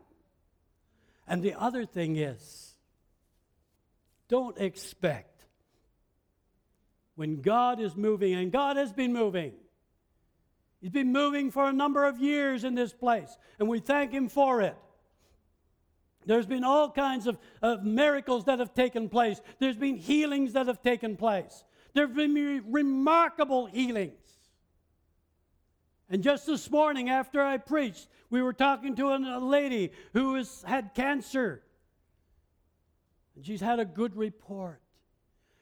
And 1.28 1.42
the 1.42 1.56
other 1.56 1.86
thing 1.86 2.18
is, 2.18 2.76
don't 4.28 4.58
expect 4.60 5.44
when 7.16 7.42
God 7.42 7.80
is 7.80 7.96
moving, 7.96 8.34
and 8.36 8.52
God 8.52 8.78
has 8.78 8.94
been 8.94 9.12
moving. 9.12 9.54
He's 10.82 10.92
been 10.92 11.12
moving 11.12 11.52
for 11.52 11.68
a 11.68 11.74
number 11.74 12.06
of 12.06 12.20
years 12.20 12.64
in 12.64 12.76
this 12.76 12.94
place, 12.94 13.36
and 13.58 13.68
we 13.68 13.80
thank 13.80 14.12
Him 14.12 14.30
for 14.30 14.62
it. 14.62 14.78
There's 16.26 16.46
been 16.46 16.64
all 16.64 16.92
kinds 16.92 17.28
of, 17.28 17.38
of 17.62 17.84
miracles 17.84 18.46
that 18.46 18.60
have 18.60 18.74
taken 18.74 19.10
place. 19.10 19.42
There's 19.60 19.76
been 19.76 19.98
healings 19.98 20.54
that 20.54 20.68
have 20.68 20.82
taken 20.82 21.18
place. 21.18 21.64
There 21.94 22.06
have 22.06 22.16
been 22.16 22.34
re- 22.34 22.62
remarkable 22.66 23.66
healings. 23.66 24.39
And 26.10 26.24
just 26.24 26.48
this 26.48 26.70
morning, 26.72 27.10
after 27.10 27.42
I 27.42 27.58
preached, 27.58 28.08
we 28.30 28.42
were 28.42 28.54
talking 28.54 28.96
to 28.96 29.14
a 29.14 29.40
lady 29.40 29.92
who 30.14 30.36
has 30.36 30.64
had 30.64 30.94
cancer. 30.96 31.62
And 33.36 33.46
she's 33.46 33.62
had 33.62 33.80
a 33.80 33.86
good 33.86 34.16
report. 34.16 34.82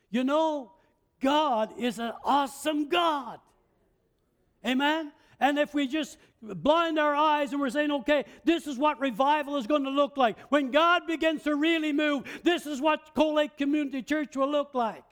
You 0.09 0.23
know, 0.23 0.71
God 1.19 1.73
is 1.77 1.99
an 1.99 2.13
awesome 2.23 2.87
God. 2.87 3.39
Amen? 4.65 5.11
And 5.39 5.59
if 5.59 5.73
we 5.73 5.87
just 5.87 6.17
blind 6.41 6.97
our 6.97 7.13
eyes 7.13 7.51
and 7.51 7.59
we're 7.59 7.69
saying, 7.69 7.91
okay, 7.91 8.23
this 8.45 8.67
is 8.67 8.77
what 8.77 8.99
revival 9.01 9.57
is 9.57 9.67
going 9.67 9.83
to 9.83 9.89
look 9.89 10.15
like. 10.15 10.37
When 10.49 10.71
God 10.71 11.07
begins 11.07 11.43
to 11.43 11.55
really 11.55 11.91
move, 11.91 12.23
this 12.43 12.65
is 12.65 12.81
what 12.81 13.13
Cold 13.15 13.35
Lake 13.35 13.57
Community 13.57 14.01
Church 14.01 14.35
will 14.35 14.49
look 14.49 14.73
like. 14.73 15.03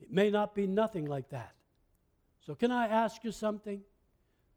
It 0.00 0.10
may 0.10 0.30
not 0.30 0.54
be 0.54 0.66
nothing 0.66 1.04
like 1.04 1.28
that. 1.30 1.52
So, 2.48 2.54
can 2.54 2.72
I 2.72 2.86
ask 2.86 3.24
you 3.24 3.30
something? 3.30 3.82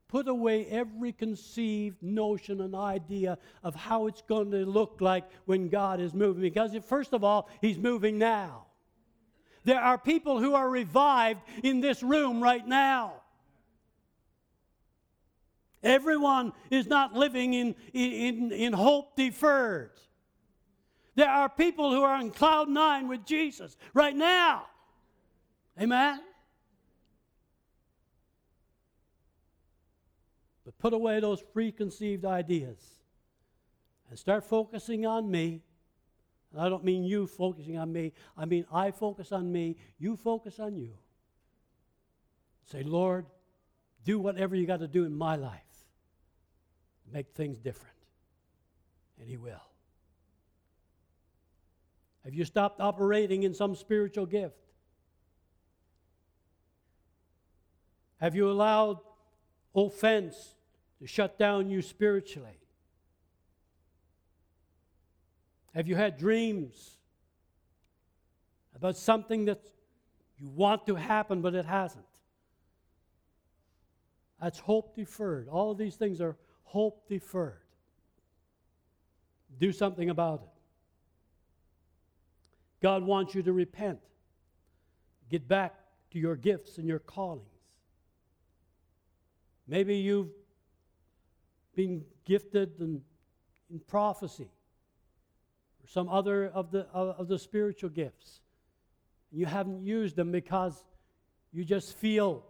Put 0.08 0.30
away 0.30 0.66
every 0.68 1.12
conceived 1.12 2.02
notion 2.02 2.62
and 2.62 2.74
idea 2.74 3.38
of 3.66 3.76
how 3.76 4.08
it's 4.08 4.22
going 4.22 4.50
to 4.52 4.66
look 4.66 5.02
like 5.02 5.26
when 5.44 5.68
God 5.68 6.00
is 6.00 6.14
moving. 6.14 6.42
Because, 6.42 6.74
first 6.86 7.12
of 7.12 7.26
all, 7.26 7.50
He's 7.60 7.78
moving 7.78 8.18
now. 8.18 8.68
There 9.66 9.82
are 9.82 9.98
people 9.98 10.40
who 10.40 10.54
are 10.54 10.70
revived 10.70 11.42
in 11.64 11.82
this 11.82 12.02
room 12.02 12.42
right 12.42 12.66
now. 12.66 13.16
Everyone 15.84 16.54
is 16.70 16.88
not 16.88 17.14
living 17.14 17.54
in, 17.54 17.76
in, 17.94 18.54
in 18.54 18.72
hope 18.72 19.18
deferred. 19.18 19.92
There 21.16 21.30
are 21.30 21.50
people 21.50 21.92
who 21.92 22.04
are 22.04 22.22
in 22.22 22.32
cloud 22.32 22.70
nine 22.70 23.10
with 23.10 23.26
Jesus 23.26 23.76
right 23.94 24.16
now. 24.16 24.68
Amen? 25.78 26.22
Put 30.71 30.93
away 30.93 31.19
those 31.19 31.41
preconceived 31.41 32.26
ideas 32.26 32.78
and 34.10 34.19
start 34.19 34.43
focusing 34.43 35.06
on 35.06 35.32
me. 35.32 35.62
And 36.52 36.62
I 36.62 36.69
don't 36.69 36.84
mean 36.84 37.04
you 37.04 37.26
focusing 37.26 37.78
on 37.78 37.91
me, 37.91 38.13
I 38.38 38.45
mean 38.45 38.65
I 38.71 38.91
focus 38.91 39.32
on 39.32 39.52
me, 39.52 39.78
you 39.97 40.15
focus 40.15 40.60
on 40.60 40.78
you. 40.78 40.93
Say, 42.65 42.84
Lord, 42.84 43.26
do 44.04 44.19
whatever 44.19 44.56
you 44.56 44.67
got 44.67 44.82
to 44.82 44.88
do 44.88 45.06
in 45.06 45.15
my 45.15 45.36
life. 45.36 45.62
Make 47.12 47.32
things 47.34 47.58
different. 47.58 47.95
And 49.19 49.28
He 49.28 49.38
will. 49.38 49.63
Have 52.24 52.34
you 52.34 52.45
stopped 52.45 52.80
operating 52.80 53.43
in 53.43 53.54
some 53.54 53.76
spiritual 53.76 54.26
gift? 54.26 54.56
Have 58.19 58.36
you 58.36 58.50
allowed 58.50 59.00
offense 59.76 60.56
to 61.00 61.08
shut 61.08 61.38
down 61.38 61.70
you 61.70 61.82
spiritually? 61.82 62.60
Have 65.74 65.88
you 65.88 65.96
had 65.96 66.18
dreams 66.18 66.98
about 68.76 68.98
something 68.98 69.46
that 69.46 69.62
you 70.38 70.50
want 70.50 70.86
to 70.88 70.96
happen 70.96 71.42
but 71.42 71.56
it 71.56 71.66
hasn't? 71.66 72.06
That's 74.42 74.60
hope 74.60 74.96
deferred. 74.96 75.48
All 75.48 75.72
of 75.72 75.78
these 75.78 75.96
things 75.96 76.20
are 76.20 76.36
hope 76.64 77.08
deferred. 77.08 77.62
Do 79.60 79.72
something 79.72 80.10
about 80.10 80.42
it. 80.42 80.50
God 82.82 83.04
wants 83.04 83.36
you 83.36 83.44
to 83.44 83.54
repent. 83.54 84.00
Get 85.30 85.48
back 85.48 85.76
to 86.12 86.20
your 86.20 86.36
gifts 86.36 86.78
and 86.78 86.88
your 86.88 87.00
callings. 87.00 87.46
Maybe 89.72 89.96
you've 89.96 90.28
been 91.76 92.04
gifted 92.26 92.82
in, 92.82 93.02
in 93.72 93.80
prophecy 93.80 94.52
or 95.82 95.88
some 95.88 96.10
other 96.10 96.48
of 96.48 96.72
the, 96.72 96.88
of, 96.92 97.16
of 97.18 97.28
the 97.30 97.40
spiritual 97.40 97.90
gifts. 97.90 98.42
You 99.32 99.46
haven't 99.46 99.86
used 99.86 100.18
them 100.18 100.30
because 100.30 100.84
you 101.54 101.64
just 101.64 101.96
feel 101.96 102.44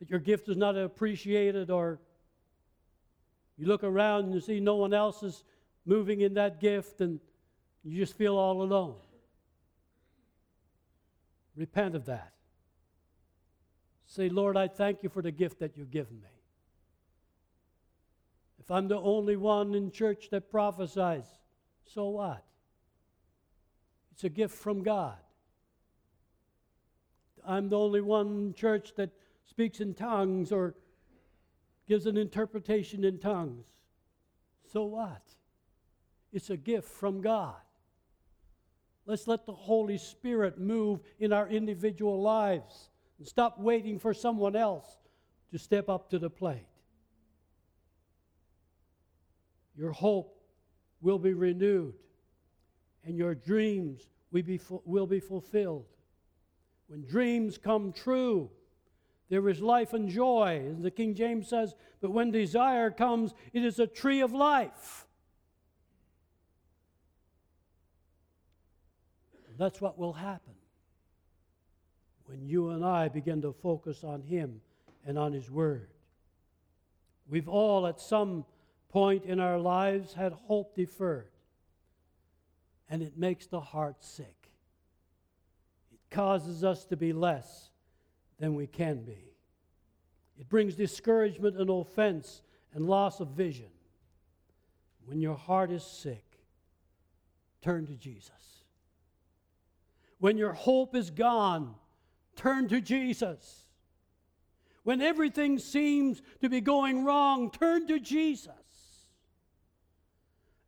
that 0.00 0.10
your 0.10 0.18
gift 0.18 0.48
is 0.48 0.56
not 0.56 0.76
appreciated, 0.76 1.70
or 1.70 2.00
you 3.56 3.68
look 3.68 3.84
around 3.84 4.24
and 4.24 4.34
you 4.34 4.40
see 4.40 4.58
no 4.58 4.74
one 4.74 4.92
else 4.92 5.22
is 5.22 5.44
moving 5.86 6.20
in 6.20 6.34
that 6.34 6.60
gift, 6.60 7.00
and 7.00 7.20
you 7.84 7.96
just 7.96 8.16
feel 8.16 8.36
all 8.36 8.60
alone. 8.60 8.96
Repent 11.54 11.94
of 11.94 12.06
that. 12.06 12.32
Say, 14.18 14.28
Lord, 14.28 14.56
I 14.56 14.66
thank 14.66 15.04
you 15.04 15.08
for 15.08 15.22
the 15.22 15.30
gift 15.30 15.60
that 15.60 15.76
you've 15.76 15.92
given 15.92 16.20
me. 16.20 16.42
If 18.58 18.68
I'm 18.68 18.88
the 18.88 18.98
only 18.98 19.36
one 19.36 19.76
in 19.76 19.92
church 19.92 20.30
that 20.32 20.50
prophesies, 20.50 21.26
so 21.84 22.08
what? 22.08 22.42
It's 24.10 24.24
a 24.24 24.28
gift 24.28 24.56
from 24.56 24.82
God. 24.82 25.18
I'm 27.46 27.68
the 27.68 27.78
only 27.78 28.00
one 28.00 28.26
in 28.26 28.54
church 28.54 28.90
that 28.96 29.10
speaks 29.48 29.78
in 29.78 29.94
tongues 29.94 30.50
or 30.50 30.74
gives 31.86 32.06
an 32.06 32.16
interpretation 32.16 33.04
in 33.04 33.20
tongues. 33.20 33.66
So 34.72 34.82
what? 34.82 35.22
It's 36.32 36.50
a 36.50 36.56
gift 36.56 36.88
from 36.88 37.20
God. 37.20 37.54
Let's 39.06 39.28
let 39.28 39.46
the 39.46 39.52
Holy 39.52 39.96
Spirit 39.96 40.58
move 40.58 41.02
in 41.20 41.32
our 41.32 41.46
individual 41.46 42.20
lives 42.20 42.90
and 43.18 43.26
stop 43.26 43.58
waiting 43.58 43.98
for 43.98 44.14
someone 44.14 44.56
else 44.56 44.86
to 45.50 45.58
step 45.58 45.88
up 45.88 46.10
to 46.10 46.18
the 46.18 46.30
plate. 46.30 46.66
Your 49.76 49.92
hope 49.92 50.40
will 51.00 51.18
be 51.18 51.32
renewed 51.32 51.94
and 53.04 53.16
your 53.16 53.34
dreams 53.34 54.08
will 54.32 54.42
be, 54.42 54.60
will 54.84 55.06
be 55.06 55.20
fulfilled. 55.20 55.86
When 56.88 57.04
dreams 57.04 57.58
come 57.58 57.92
true, 57.92 58.50
there 59.28 59.48
is 59.48 59.60
life 59.60 59.92
and 59.92 60.08
joy. 60.08 60.66
As 60.72 60.82
the 60.82 60.90
King 60.90 61.14
James 61.14 61.48
says, 61.48 61.74
but 62.00 62.10
when 62.10 62.30
desire 62.30 62.90
comes, 62.90 63.34
it 63.52 63.64
is 63.64 63.78
a 63.78 63.86
tree 63.86 64.20
of 64.20 64.32
life. 64.32 65.06
That's 69.58 69.80
what 69.80 69.98
will 69.98 70.12
happen 70.12 70.57
when 72.28 72.46
you 72.46 72.70
and 72.70 72.84
I 72.84 73.08
begin 73.08 73.42
to 73.42 73.52
focus 73.52 74.04
on 74.04 74.22
Him 74.22 74.60
and 75.06 75.18
on 75.18 75.32
His 75.32 75.50
Word. 75.50 75.88
We've 77.28 77.48
all, 77.48 77.86
at 77.86 78.00
some 78.00 78.44
point 78.90 79.24
in 79.24 79.40
our 79.40 79.58
lives, 79.58 80.14
had 80.14 80.32
hope 80.32 80.76
deferred, 80.76 81.30
and 82.88 83.02
it 83.02 83.18
makes 83.18 83.46
the 83.46 83.60
heart 83.60 83.96
sick. 84.04 84.50
It 85.92 86.14
causes 86.14 86.64
us 86.64 86.84
to 86.86 86.96
be 86.96 87.12
less 87.12 87.70
than 88.38 88.54
we 88.54 88.66
can 88.66 89.02
be. 89.02 89.32
It 90.38 90.48
brings 90.48 90.74
discouragement 90.74 91.56
and 91.56 91.68
offense 91.70 92.42
and 92.74 92.86
loss 92.86 93.20
of 93.20 93.28
vision. 93.28 93.70
When 95.06 95.20
your 95.20 95.34
heart 95.34 95.70
is 95.70 95.82
sick, 95.82 96.24
turn 97.62 97.86
to 97.86 97.94
Jesus. 97.94 98.30
When 100.18 100.36
your 100.36 100.52
hope 100.52 100.94
is 100.94 101.10
gone, 101.10 101.74
turn 102.38 102.68
to 102.68 102.80
Jesus. 102.80 103.66
When 104.84 105.02
everything 105.02 105.58
seems 105.58 106.22
to 106.40 106.48
be 106.48 106.62
going 106.62 107.04
wrong, 107.04 107.50
turn 107.50 107.86
to 107.88 108.00
Jesus. 108.00 108.54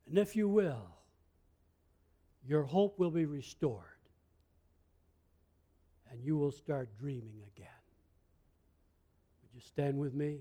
And 0.07 0.19
if 0.19 0.37
you 0.37 0.49
will, 0.49 0.91
your 2.47 2.65
hope 2.65 2.99
will 2.99 3.11
be 3.11 3.25
restored 3.25 3.85
and 6.11 6.23
you 6.23 6.37
will 6.37 6.51
start 6.51 6.91
dreaming 6.99 7.41
again. 7.55 7.69
Would 9.43 9.55
you 9.55 9.61
stand 9.61 9.97
with 9.99 10.13
me? 10.13 10.41